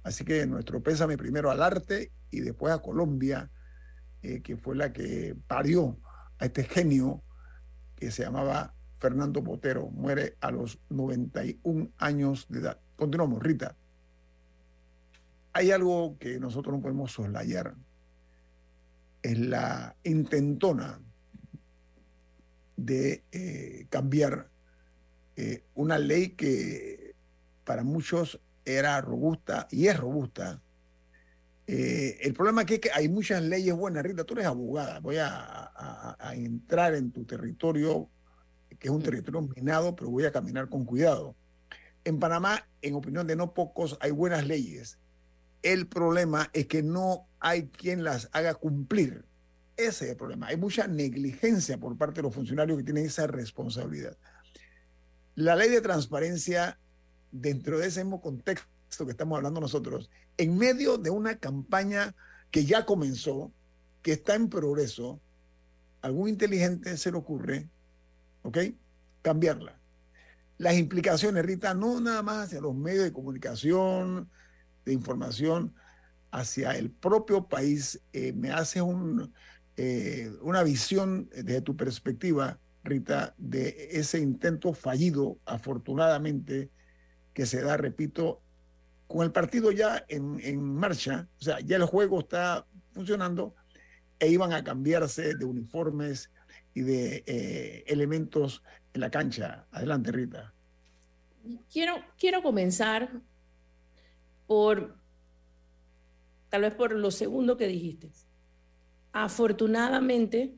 [0.01, 3.51] Así que nuestro pésame primero al arte y después a Colombia,
[4.23, 5.99] eh, que fue la que parió
[6.39, 7.21] a este genio
[7.95, 9.89] que se llamaba Fernando Botero.
[9.89, 12.79] Muere a los 91 años de edad.
[12.95, 13.75] Continuamos, Rita.
[15.53, 17.75] Hay algo que nosotros no podemos soslayar.
[19.21, 20.99] Es la intentona
[22.77, 24.49] de eh, cambiar
[25.35, 27.15] eh, una ley que
[27.65, 30.61] para muchos era robusta y es robusta.
[31.71, 34.01] Eh, el problema aquí es que hay muchas leyes buenas.
[34.03, 34.99] Rita, tú eres abogada.
[35.01, 38.09] Voy a, a- a entrar en tu territorio,
[38.79, 41.35] que es un territorio minado, pero voy a caminar con cuidado.
[42.03, 44.97] En Panamá, en opinión de no pocos, hay buenas leyes.
[45.61, 49.25] El problema es que no hay quien las haga cumplir.
[49.77, 50.47] Ese es el problema.
[50.47, 54.17] Hay mucha negligencia por parte de los funcionarios que tienen esa responsabilidad.
[55.35, 56.79] La ley de transparencia,
[57.31, 58.67] dentro de ese mismo contexto
[58.97, 62.15] que estamos hablando nosotros, en medio de una campaña
[62.51, 63.51] que ya comenzó,
[64.01, 65.19] que está en progreso,
[66.01, 67.69] algún inteligente se le ocurre,
[68.43, 68.57] ¿ok?
[69.21, 69.79] Cambiarla.
[70.57, 74.29] Las implicaciones, Rita, no nada más hacia los medios de comunicación,
[74.85, 75.73] de información,
[76.31, 78.01] hacia el propio país.
[78.11, 79.33] Eh, me hace un,
[79.77, 86.69] eh, una visión desde tu perspectiva, Rita, de ese intento fallido, afortunadamente,
[87.33, 88.41] que se da, repito,
[89.09, 93.55] con el partido ya en, en marcha, o sea, ya el juego está funcionando,
[94.19, 96.29] e iban a cambiarse de uniformes
[96.75, 98.61] y de eh, elementos
[98.93, 99.65] en la cancha.
[99.71, 100.53] Adelante, Rita.
[101.73, 103.09] quiero, quiero comenzar
[104.45, 104.95] por,
[106.49, 108.11] tal vez por lo segundo que dijiste.
[109.11, 110.53] Afortunadamente,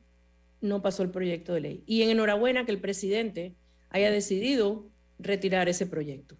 [0.60, 1.84] no pasó el proyecto de ley.
[1.86, 3.54] Y en enhorabuena que el presidente
[3.88, 6.36] haya decidido retirar ese proyecto.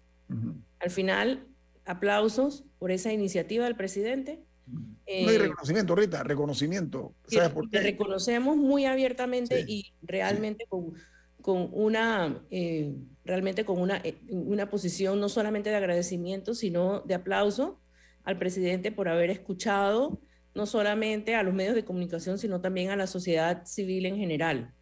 [0.79, 1.47] Al final,
[1.85, 4.39] aplausos por esa iniciativa del presidente.
[4.67, 7.13] no hay Eh, reconocimiento, Rita, reconocimiento.
[7.27, 7.79] ¿Sabes por qué?
[7.81, 10.93] reconocemos muy abiertamente y realmente con,
[11.41, 12.93] con una eh,
[13.25, 17.81] realmente con una, eh, una posición no solamente de agradecimiento sino de aplauso
[18.23, 20.21] al presidente por haber escuchado
[20.55, 24.73] no solamente a los medios de comunicación sino también a la sociedad civil en general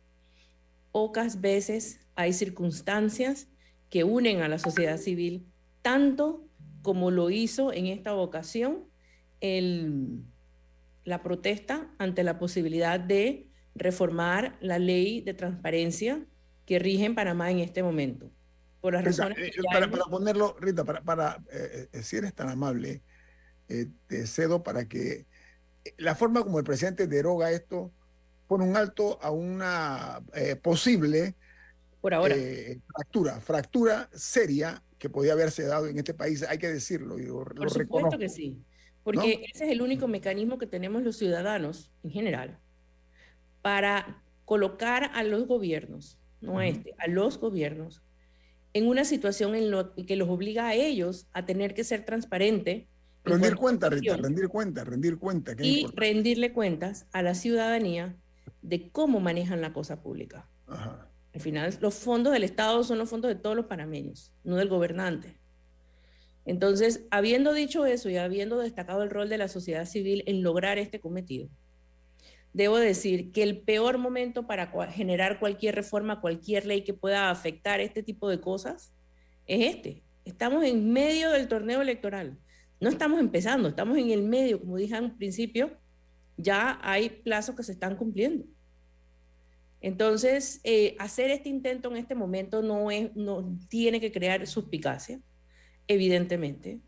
[0.92, 3.48] pocas veces hay circunstancias
[3.90, 5.48] que unen a la sociedad civil
[5.82, 6.46] tanto
[6.82, 8.86] como lo hizo en esta ocasión
[9.40, 10.24] el,
[11.04, 16.26] la protesta ante la posibilidad de reformar la ley de transparencia
[16.66, 18.32] que rige en Panamá en este momento.
[18.82, 22.04] Por las Rita, razones eh, que para, hemos- para ponerlo, Rita, para, para eh, eh,
[22.04, 23.02] si eres tan amable,
[23.70, 25.26] eh, te cedo para que
[25.86, 27.92] eh, la forma como el presidente deroga esto
[28.48, 31.36] pone un alto a una eh, posible
[32.02, 32.36] Por ahora.
[32.36, 37.24] eh, fractura, fractura seria que podía haberse dado en este país, hay que decirlo, y
[37.24, 38.20] lo, lo Por supuesto reconozco.
[38.20, 38.62] que sí,
[39.04, 42.60] porque ese es el único mecanismo que tenemos los ciudadanos en general
[43.64, 48.04] para colocar a los gobiernos, no a este, a los gobiernos,
[48.74, 52.88] en una situación en lo que los obliga a ellos a tener que ser transparente
[53.26, 55.54] en Rendir cuenta, Rita, rendir cuenta, rendir cuenta.
[55.60, 58.16] y rendirle cuentas a la ciudadanía
[58.62, 60.48] de cómo manejan la cosa pública.
[60.68, 61.11] Ajá.
[61.34, 64.68] Al final, los fondos del Estado son los fondos de todos los panameños, no del
[64.68, 65.38] gobernante.
[66.46, 70.78] Entonces, habiendo dicho eso y habiendo destacado el rol de la sociedad civil en lograr
[70.78, 71.50] este cometido,
[72.54, 77.80] debo decir que el peor momento para generar cualquier reforma, cualquier ley que pueda afectar
[77.80, 78.94] este tipo de cosas,
[79.48, 80.04] es este.
[80.26, 82.38] Estamos en medio del torneo electoral.
[82.80, 85.78] No estamos empezando, estamos en el medio, como dije al principio,
[86.38, 88.46] ya hay plazos que se están cumpliendo.
[89.82, 92.90] Entonces, eh, hacer este intento en este momento no,
[93.68, 95.20] tiene que crear suspicacia,
[95.88, 96.80] evidentemente.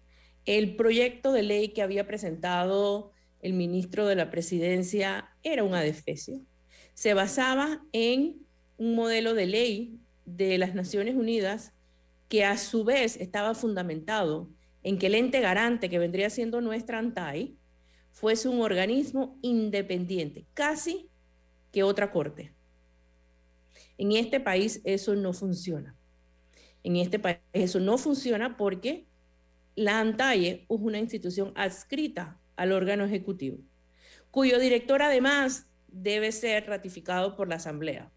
[0.45, 6.39] El proyecto de ley que había presentado el ministro de la presidencia era un adefesio.
[6.93, 8.45] Se basaba en
[8.77, 11.73] un modelo de ley de las Naciones Unidas
[12.29, 14.49] que a su vez estaba fundamentado
[14.83, 17.57] en que el ente garante que vendría siendo nuestra ANTAI
[18.11, 21.09] fuese un organismo independiente, casi
[21.71, 22.53] que otra corte.
[23.97, 25.95] En este país eso no funciona.
[26.83, 29.05] En este país eso no funciona porque
[29.75, 33.57] la ANTAIE es una institución adscrita al órgano ejecutivo,
[34.31, 38.11] cuyo director además debe ser ratificado por la Asamblea.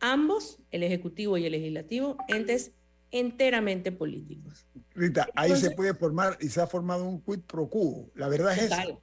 [0.00, 2.72] Ambos, el Ejecutivo y el Legislativo, entes
[3.10, 4.66] enteramente políticos.
[4.94, 8.10] Rita, ahí se puede formar y se ha formado un quid pro quo.
[8.14, 9.00] La verdad es Total, eso.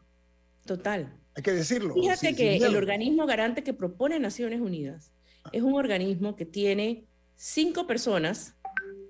[0.65, 1.17] total.
[1.35, 1.93] Hay que decirlo.
[1.93, 5.11] Fíjate sin- que el organismo garante que propone Naciones Unidas
[5.51, 8.55] es un organismo que tiene cinco personas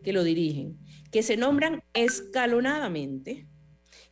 [0.03, 0.77] que lo dirigen,
[1.11, 3.45] que se nombran escalonadamente,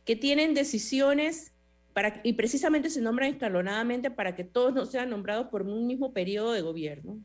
[0.04, 1.52] que tienen decisiones
[1.92, 6.12] para, y precisamente se nombran escalonadamente para que todos no sean nombrados por un mismo
[6.12, 7.18] periodo de gobierno,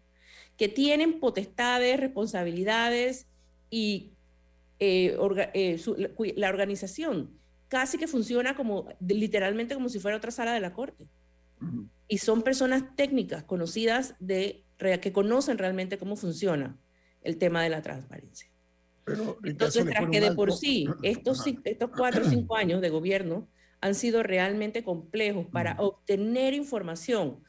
[0.58, 3.28] que tienen potestades, responsabilidades
[3.70, 4.12] y
[4.80, 5.96] eh, orga- eh, su-
[6.36, 7.30] la, organización
[7.68, 11.06] casi que funciona como literalmente como si fuera otra sala de la corte.
[12.08, 16.78] Y son personas técnicas conocidas de que conocen realmente cómo funciona
[17.22, 18.50] el tema de la transparencia.
[19.04, 21.44] Pero, Entonces, tras que de por sí estos,
[21.96, 23.48] cuatro o cinco años de gobierno
[23.82, 27.44] han sido realmente complejos para obtener información,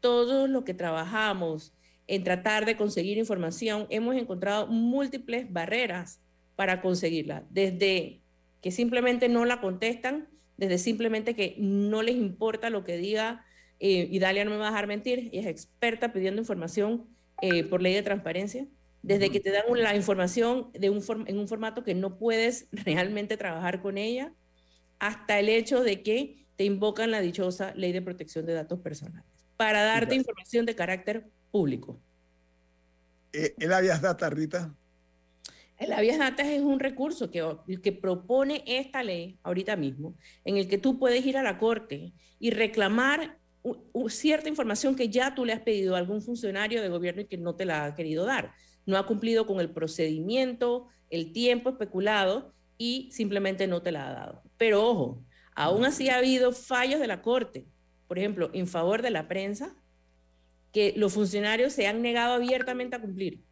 [0.00, 1.74] todo lo que trabajamos
[2.08, 6.20] en tratar de conseguir información, hemos encontrado múltiples barreras
[6.56, 8.20] para conseguirla, desde
[8.62, 13.44] que simplemente no la contestan, desde simplemente que no les importa lo que diga,
[13.80, 17.06] eh, y Dalia no me va a dejar mentir, es experta pidiendo información
[17.42, 18.66] eh, por ley de transparencia,
[19.02, 22.68] desde que te dan la información de un form- en un formato que no puedes
[22.72, 24.32] realmente trabajar con ella,
[24.98, 29.26] hasta el hecho de que te invocan la dichosa ley de protección de datos personales
[29.58, 32.00] para darte información de carácter público.
[33.32, 34.74] Eh, el habeas data, Rita.
[35.78, 37.44] El habeas data es un recurso que,
[37.82, 40.14] que propone esta ley ahorita mismo,
[40.44, 43.38] en el que tú puedes ir a la corte y reclamar
[44.08, 47.38] cierta información que ya tú le has pedido a algún funcionario de gobierno y que
[47.38, 48.52] no te la ha querido dar.
[48.84, 54.12] No ha cumplido con el procedimiento, el tiempo especulado y simplemente no te la ha
[54.12, 54.42] dado.
[54.56, 57.66] Pero ojo, aún así ha habido fallos de la corte,
[58.06, 59.74] por ejemplo, en favor de la prensa,
[60.72, 63.46] que los funcionarios se han negado abiertamente a cumplir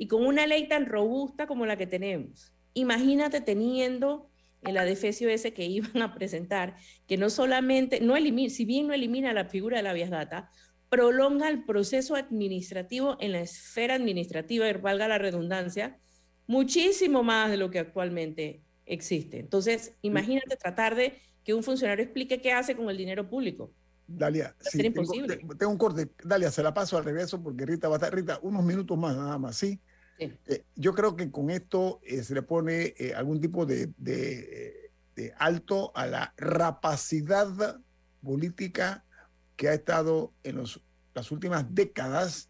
[0.00, 2.54] y con una ley tan robusta como la que tenemos.
[2.72, 4.29] Imagínate teniendo
[4.62, 8.94] el adefesio ese que iban a presentar, que no solamente, no elimina, si bien no
[8.94, 10.50] elimina la figura de la vías data,
[10.88, 15.98] prolonga el proceso administrativo en la esfera administrativa, y valga la redundancia,
[16.46, 19.38] muchísimo más de lo que actualmente existe.
[19.38, 23.72] Entonces, imagínate tratar de que un funcionario explique qué hace con el dinero público.
[24.06, 26.08] Dalia, sí, tengo, tengo un corte.
[26.24, 28.12] Dalia, se la paso al regreso porque Rita va a estar.
[28.12, 29.80] Rita, unos minutos más nada más, ¿sí?
[30.20, 34.90] Eh, yo creo que con esto eh, se le pone eh, algún tipo de, de,
[35.38, 37.78] alto a la rapacidad
[38.22, 39.04] política
[39.56, 40.82] que ha estado en los,
[41.14, 42.48] las últimas décadas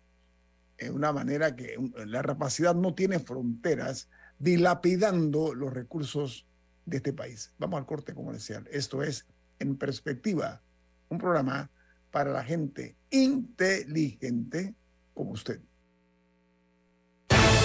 [0.79, 4.09] en una manera que la rapacidad no tiene fronteras,
[4.39, 6.47] dilapidando los recursos
[6.87, 7.53] de este país.
[7.59, 8.69] Vamos al corte comercial.
[8.71, 9.27] Esto es
[9.59, 10.63] En Perspectiva,
[11.09, 11.71] un programa
[12.13, 14.75] para la gente inteligente
[15.13, 15.61] como usted.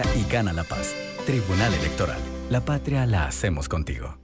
[0.00, 0.94] Y gana la paz.
[1.26, 2.20] Tribunal Electoral.
[2.48, 4.16] La patria la hacemos contigo.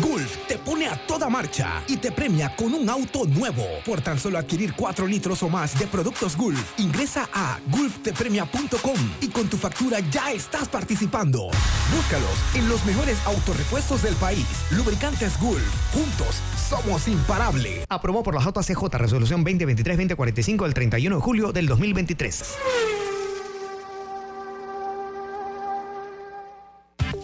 [0.00, 3.64] Gulf te pone a toda marcha y te premia con un auto nuevo.
[3.84, 9.28] Por tan solo adquirir 4 litros o más de productos Gulf, ingresa a gulftepremia.com y
[9.28, 11.48] con tu factura ya estás participando.
[11.94, 14.46] Búscalos en los mejores autorepuestos del país.
[14.70, 15.64] Lubricantes Gulf.
[15.92, 17.84] Juntos somos imparables.
[17.88, 23.05] Aprobó por la JCJ Resolución 2023-2045 del 31 de julio del 2023.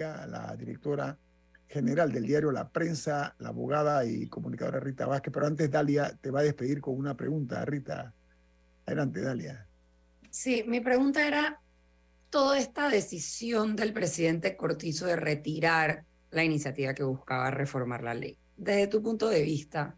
[0.00, 1.16] La directora
[1.66, 5.32] general del diario La Prensa, la abogada y comunicadora Rita Vázquez.
[5.32, 7.64] Pero antes, Dalia te va a despedir con una pregunta.
[7.64, 8.12] Rita,
[8.86, 9.66] adelante, Dalia.
[10.30, 11.60] Sí, mi pregunta era,
[12.30, 18.38] toda esta decisión del presidente Cortizo de retirar la iniciativa que buscaba reformar la ley,
[18.56, 19.96] desde tu punto de vista,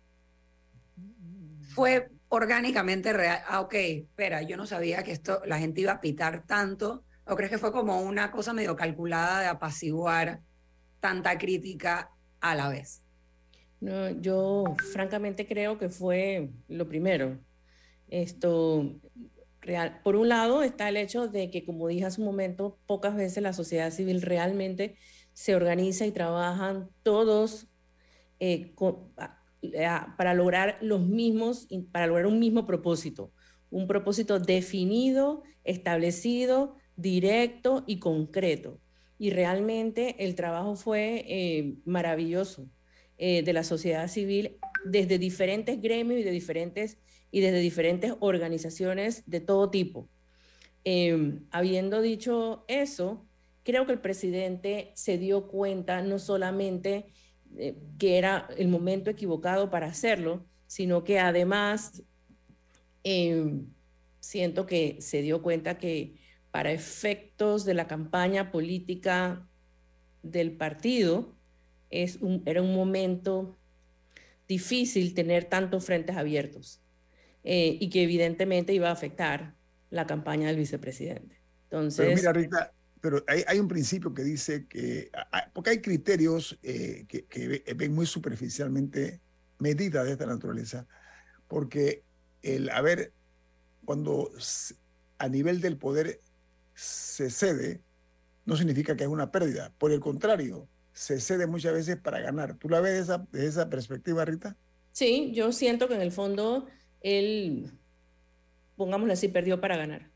[1.74, 3.42] ¿fue orgánicamente real?
[3.46, 7.36] Ah, ok, espera, yo no sabía que esto, la gente iba a pitar tanto, ¿o
[7.36, 10.40] crees que fue como una cosa medio calculada de apaciguar
[11.00, 12.10] tanta crítica
[12.40, 13.02] a la vez?
[13.80, 17.38] No, yo francamente creo que fue lo primero.
[18.08, 19.00] Esto,
[19.60, 20.00] real.
[20.04, 23.42] Por un lado está el hecho de que, como dije hace un momento, pocas veces
[23.42, 24.96] la sociedad civil realmente
[25.32, 27.68] se organiza y trabajan todos
[28.38, 29.12] eh, con-
[30.16, 33.32] para lograr los mismos, para lograr un mismo propósito,
[33.70, 38.78] un propósito definido, establecido, directo y concreto.
[39.18, 42.66] Y realmente el trabajo fue eh, maravilloso
[43.18, 46.98] eh, de la sociedad civil desde diferentes gremios y de diferentes
[47.30, 50.08] y desde diferentes organizaciones de todo tipo.
[50.84, 53.24] Eh, habiendo dicho eso,
[53.62, 57.06] creo que el presidente se dio cuenta no solamente
[57.56, 62.02] eh, que era el momento equivocado para hacerlo, sino que además
[63.04, 63.60] eh,
[64.20, 66.14] siento que se dio cuenta que
[66.52, 69.48] para efectos de la campaña política
[70.22, 71.34] del partido
[71.90, 73.58] es un- era un momento
[74.48, 76.80] difícil tener tantos frentes abiertos
[77.44, 79.56] eh, y que evidentemente iba a afectar
[79.90, 81.40] la campaña del vicepresidente.
[81.64, 85.10] Entonces, Pero mira, Rita, pero hay, hay un principio que dice que,
[85.52, 89.20] porque hay criterios eh, que, que ve- ven muy superficialmente
[89.58, 90.86] medidas de esta naturaleza,
[91.48, 92.04] porque
[92.42, 93.12] el haber,
[93.84, 94.74] cuando s-
[95.18, 96.20] a nivel del poder
[96.74, 97.80] se cede,
[98.44, 99.72] no significa que es una pérdida.
[99.78, 102.56] Por el contrario, se cede muchas veces para ganar.
[102.58, 104.56] ¿Tú la ves desde esa, desde esa perspectiva, Rita?
[104.92, 106.66] Sí, yo siento que en el fondo
[107.00, 107.72] él
[108.76, 110.10] pongámoslo así, perdió para ganar.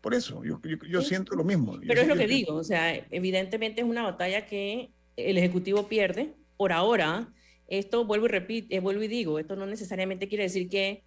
[0.00, 1.74] Por eso, yo, yo, yo siento lo mismo.
[1.74, 5.88] Yo Pero es lo que digo, o sea, evidentemente es una batalla que el Ejecutivo
[5.88, 7.32] pierde por ahora.
[7.68, 11.04] Esto vuelvo y repito, vuelvo y digo, esto no necesariamente quiere decir que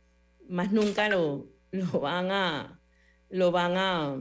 [0.48, 2.80] más nunca lo, lo van a
[3.30, 4.18] lo van a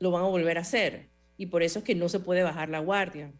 [0.00, 2.68] lo van a volver a hacer y por eso es que no se puede bajar
[2.68, 3.32] la guardia.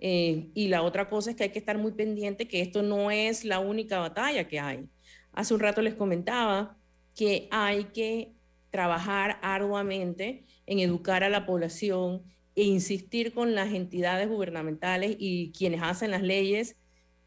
[0.00, 3.10] Eh, y la otra cosa es que hay que estar muy pendiente que esto no
[3.10, 4.88] es la única batalla que hay.
[5.32, 6.76] Hace un rato les comentaba
[7.14, 8.32] que hay que
[8.70, 12.22] trabajar arduamente en educar a la población
[12.54, 16.76] e insistir con las entidades gubernamentales y quienes hacen las leyes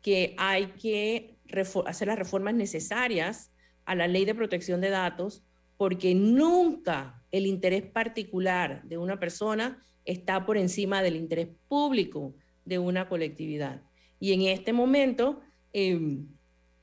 [0.02, 1.38] que hay que
[1.86, 3.52] hacer las reformas necesarias
[3.86, 5.44] a la ley de protección de datos
[5.82, 12.78] porque nunca el interés particular de una persona está por encima del interés público de
[12.78, 13.82] una colectividad.
[14.20, 15.42] Y en este momento,
[15.74, 16.20] eh,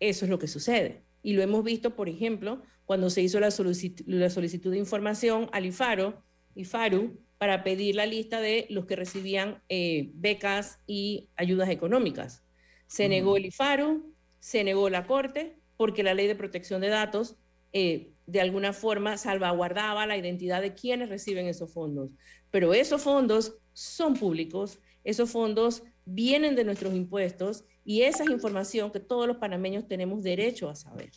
[0.00, 1.04] eso es lo que sucede.
[1.22, 5.48] Y lo hemos visto, por ejemplo, cuando se hizo la solicitud, la solicitud de información
[5.52, 6.20] al IFARO,
[6.56, 12.42] IFARU, para pedir la lista de los que recibían eh, becas y ayudas económicas.
[12.88, 17.36] Se negó el IFARU, se negó la Corte, porque la ley de protección de datos
[17.72, 22.10] eh, de alguna forma salvaguardaba la identidad de quienes reciben esos fondos.
[22.50, 28.90] Pero esos fondos son públicos, esos fondos vienen de nuestros impuestos y esa es información
[28.90, 31.10] que todos los panameños tenemos derecho a saber.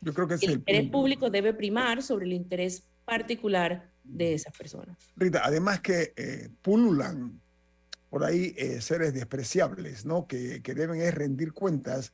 [0.00, 0.98] Yo creo que El es el interés punto.
[0.98, 4.96] público debe primar sobre el interés particular de esas personas.
[5.16, 7.40] Rita, además que eh, pululan
[8.08, 10.26] por ahí eh, seres despreciables, ¿no?
[10.26, 12.12] Que, que deben es rendir cuentas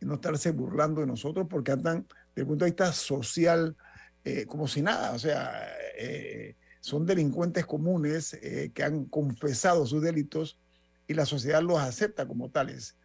[0.00, 2.06] y no estarse burlando de nosotros porque andan
[2.38, 3.76] desde el punto de vista social
[4.24, 10.02] eh, como si nada, o sea, eh, son delincuentes comunes eh, que han confesado sus
[10.02, 10.58] delitos
[11.06, 12.96] y la sociedad los acepta como tales.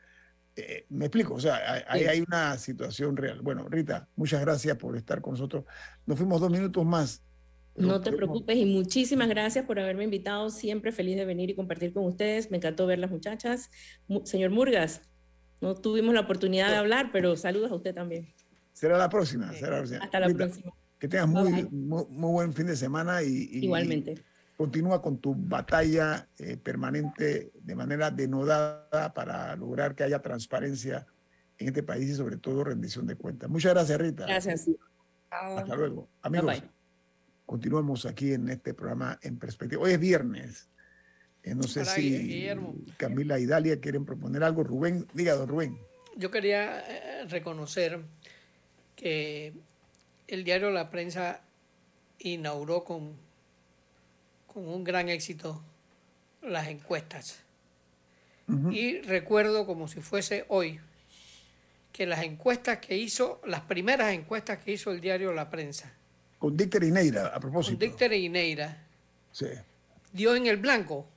[0.56, 2.08] Eh, me explico, o sea, hay- Sí.
[2.08, 3.42] hay una situación real.
[3.42, 5.64] Bueno, Rita, muchas gracias por estar con nosotros.
[6.06, 7.24] Nos fuimos dos minutos más.
[7.76, 10.50] No te preocupes y muchísimas gracias por haberme invitado.
[10.52, 12.52] Siempre feliz de venir y compartir con ustedes.
[12.52, 13.72] Me encantó ver las muchachas.
[14.08, 15.02] Mu- Señor Murgas,
[15.62, 18.32] no tuvimos la oportunidad de hablar, pero saludos a usted también.
[18.74, 19.52] Será la próxima.
[19.54, 20.04] será la próxima.
[20.04, 20.72] Hasta la Rita, próxima.
[21.00, 24.16] Que tengas muy, muy, muy buen fin de semana y, y- Igualmente.
[24.58, 31.06] continúa con tu batalla eh, permanente de manera denodada para lograr que haya transparencia
[31.58, 33.50] en este país y sobre todo rendición de cuentas.
[33.50, 34.26] Muchas gracias, Rita.
[34.26, 34.70] Gracias.
[35.30, 36.08] Hasta luego.
[36.22, 36.70] Amigos, Bye, bye.
[37.46, 39.82] continuamos aquí en este programa en perspectiva.
[39.84, 40.70] Hoy es viernes.
[41.44, 42.76] Eh, no sé Hola, si Guillermo.
[42.98, 44.64] Camila y Dalia quieren proponer algo.
[44.64, 45.78] Rubén, diga, don Rubén.
[46.16, 48.00] Yo quería eh, reconocer
[48.96, 49.54] que
[50.28, 51.42] el diario La Prensa
[52.20, 53.16] inauguró con,
[54.48, 55.62] con un gran éxito
[56.42, 57.40] las encuestas.
[58.72, 60.80] Y recuerdo como si fuese hoy
[61.94, 65.94] que las encuestas que hizo, las primeras encuestas que hizo el diario La Prensa,
[66.40, 67.78] Con Dícter y Neira, a con propósito.
[67.80, 68.86] Dícter y Neira,
[69.32, 69.48] Sí.
[70.12, 71.08] dio en el blanco.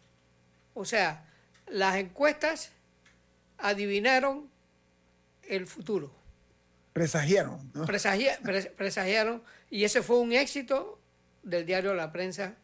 [0.75, 1.25] O sea,
[1.67, 2.71] las encuestas
[3.59, 4.49] adivinaron
[5.49, 6.13] el futuro.
[7.01, 7.71] Presagiaron.
[7.75, 7.85] ¿no?
[7.85, 10.99] Presagia- pres- presagiaron y ese fue un éxito
[11.43, 12.55] del diario La Prensa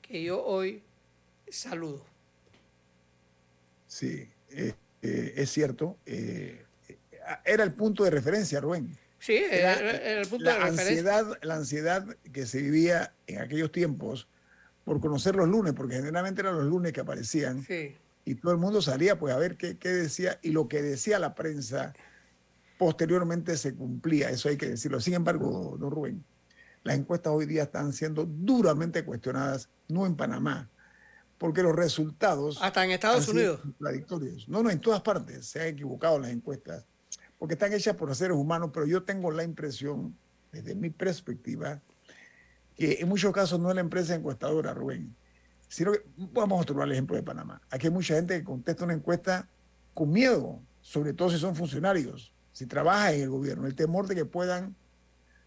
[0.00, 0.82] que yo hoy
[1.50, 2.02] saludo.
[3.86, 5.98] Sí, eh, eh, es cierto.
[6.06, 6.64] eh,
[7.44, 8.96] era el punto de referencia, Rubén.
[9.18, 10.82] Sí, era- era el punto de referencia.
[10.86, 14.26] Ansiedad, la ansiedad que se vivía en aquellos tiempos
[14.84, 17.94] por conocer los lunes, porque generalmente eran los lunes que aparecían, Sí.
[18.24, 21.18] y todo el mundo salía pues a ver qué, qué decía, y lo que decía
[21.18, 21.92] la prensa
[22.80, 25.00] posteriormente se cumplía, eso hay que decirlo.
[25.00, 26.24] Sin embargo, don Rubén,
[26.82, 30.66] las encuestas hoy día están siendo duramente cuestionadas, no en Panamá,
[31.36, 32.56] porque los resultados...
[32.62, 33.60] Hasta en Estados han sido Unidos.
[33.60, 34.48] Contradictorios.
[34.48, 36.86] No, no, en todas partes se han equivocado las encuestas,
[37.38, 40.16] porque están hechas por seres humanos, pero yo tengo la impresión,
[40.50, 41.82] desde mi perspectiva,
[42.78, 45.14] que en muchos casos no es la empresa encuestadora, Rubén,
[45.68, 46.02] sino que,
[46.32, 47.60] vamos a tomar el ejemplo de Panamá.
[47.68, 49.46] Aquí hay mucha gente que contesta una encuesta
[49.92, 54.14] con miedo, sobre todo si son funcionarios, si trabajan en el gobierno, el temor de
[54.14, 54.76] que puedan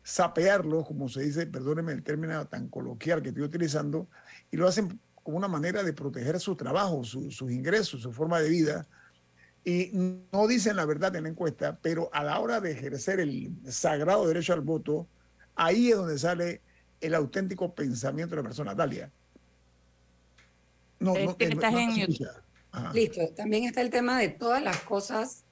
[0.02, 4.08] sapearlos, como se dice, perdónenme el término tan coloquial que estoy utilizando,
[4.50, 8.40] y lo hacen como una manera de proteger su trabajo, su- sus ingresos, su forma
[8.40, 8.88] de vida,
[9.64, 9.92] y
[10.32, 14.28] no dicen la verdad en la encuesta, pero a la hora de ejercer el sagrado
[14.28, 15.08] derecho al voto,
[15.54, 16.62] ahí es donde sale
[17.00, 18.74] el auténtico pensamiento de la persona.
[18.74, 19.12] Dalia.
[20.98, 22.40] No, Es no, que eh, no- estás no.
[22.72, 22.92] Ajá.
[22.92, 25.44] Listo, también está el tema de todas las cosas.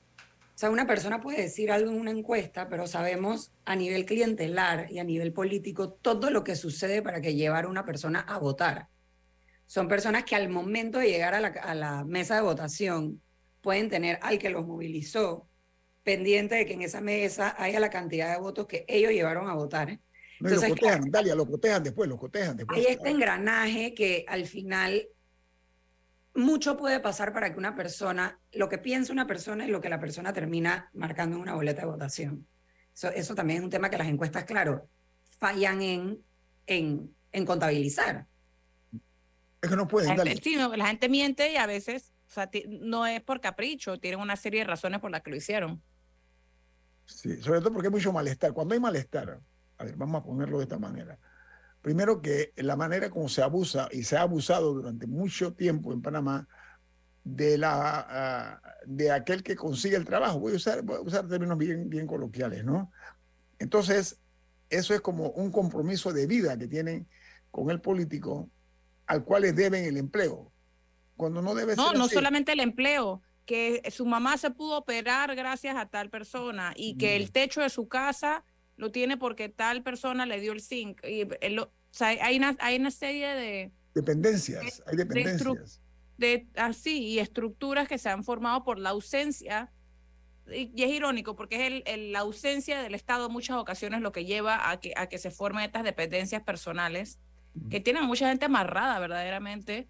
[0.61, 4.91] O sea, una persona puede decir algo en una encuesta, pero sabemos a nivel clientelar
[4.91, 8.37] y a nivel político todo lo que sucede para que llevar a una persona a
[8.37, 8.87] votar.
[9.65, 13.23] Son personas que al momento de llegar a la, a la mesa de votación
[13.61, 15.49] pueden tener al que los movilizó
[16.03, 19.55] pendiente de que en esa mesa haya la cantidad de votos que ellos llevaron a
[19.55, 19.87] votar.
[19.87, 19.97] No, y
[20.41, 22.77] lo Entonces, cotejan, Dalia, lo cotejan después, lo cotejan después.
[22.77, 25.07] Hay este engranaje que al final
[26.33, 29.89] mucho puede pasar para que una persona, lo que piensa una persona y lo que
[29.89, 32.47] la persona termina marcando en una boleta de votación.
[32.93, 34.89] Eso, eso también es un tema que las encuestas, claro,
[35.39, 36.23] fallan en,
[36.67, 38.27] en, en contabilizar.
[39.61, 42.33] Es que no pueden, La gente, sí, no, la gente miente y a veces o
[42.33, 45.35] sea, ti- no es por capricho, tienen una serie de razones por las que lo
[45.35, 45.83] hicieron.
[47.05, 48.53] Sí, sobre todo porque hay mucho malestar.
[48.53, 49.41] Cuando hay malestar,
[49.77, 51.19] a ver, vamos a ponerlo de esta manera.
[51.81, 56.01] Primero que la manera como se abusa y se ha abusado durante mucho tiempo en
[56.01, 56.47] Panamá
[57.23, 60.39] de, la, ah, de aquel que consigue el trabajo.
[60.39, 62.91] Voy a usar, voy a usar términos bien, bien coloquiales, ¿no?
[63.59, 64.19] Entonces,
[64.69, 67.07] eso es como un compromiso de vida que tienen
[67.49, 68.49] con el político
[69.07, 70.51] al cual les deben el empleo.
[71.17, 72.13] Cuando no debe No, ser no así.
[72.13, 77.15] solamente el empleo, que su mamá se pudo operar gracias a tal persona y que
[77.15, 78.43] el techo de su casa
[78.77, 81.01] lo tiene porque tal persona le dio el zinc.
[81.05, 85.07] Y él lo- o sea, hay una, hay una serie de, Dependencias, hay de, estru-
[85.07, 85.81] dependencias.
[86.17, 89.71] de así y estructuras que se han formado por la ausencia.
[90.51, 94.01] Y, y es irónico porque es el, el- la ausencia del Estado en muchas ocasiones
[94.01, 97.19] lo que lleva a que, a que se formen estas dependencias personales
[97.69, 99.89] que tienen a mucha gente amarrada verdaderamente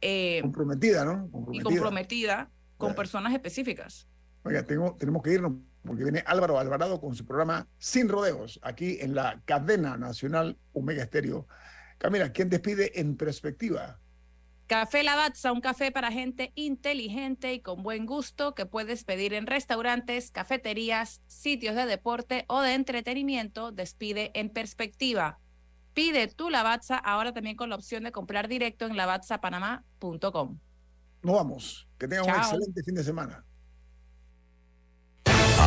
[0.00, 1.26] eh, Comprometida, ¿no?
[1.26, 1.64] y Comprometida.
[1.64, 4.08] comprometida con personas específicas.
[4.44, 5.52] Oiga, tengo, tenemos que irnos
[5.84, 11.02] porque viene Álvaro Alvarado con su programa Sin Rodeos, aquí en la cadena nacional Omega
[11.02, 11.46] Estéreo.
[11.98, 13.98] Camila, ¿quién despide en perspectiva?
[14.66, 19.48] Café Lavazza, un café para gente inteligente y con buen gusto que puedes pedir en
[19.48, 23.72] restaurantes, cafeterías, sitios de deporte o de entretenimiento.
[23.72, 25.40] Despide en perspectiva.
[25.92, 30.60] Pide tu Lavazza ahora también con la opción de comprar directo en lavazzapanamá.com.
[31.22, 31.88] Nos vamos.
[31.98, 33.44] Que tengan un excelente fin de semana.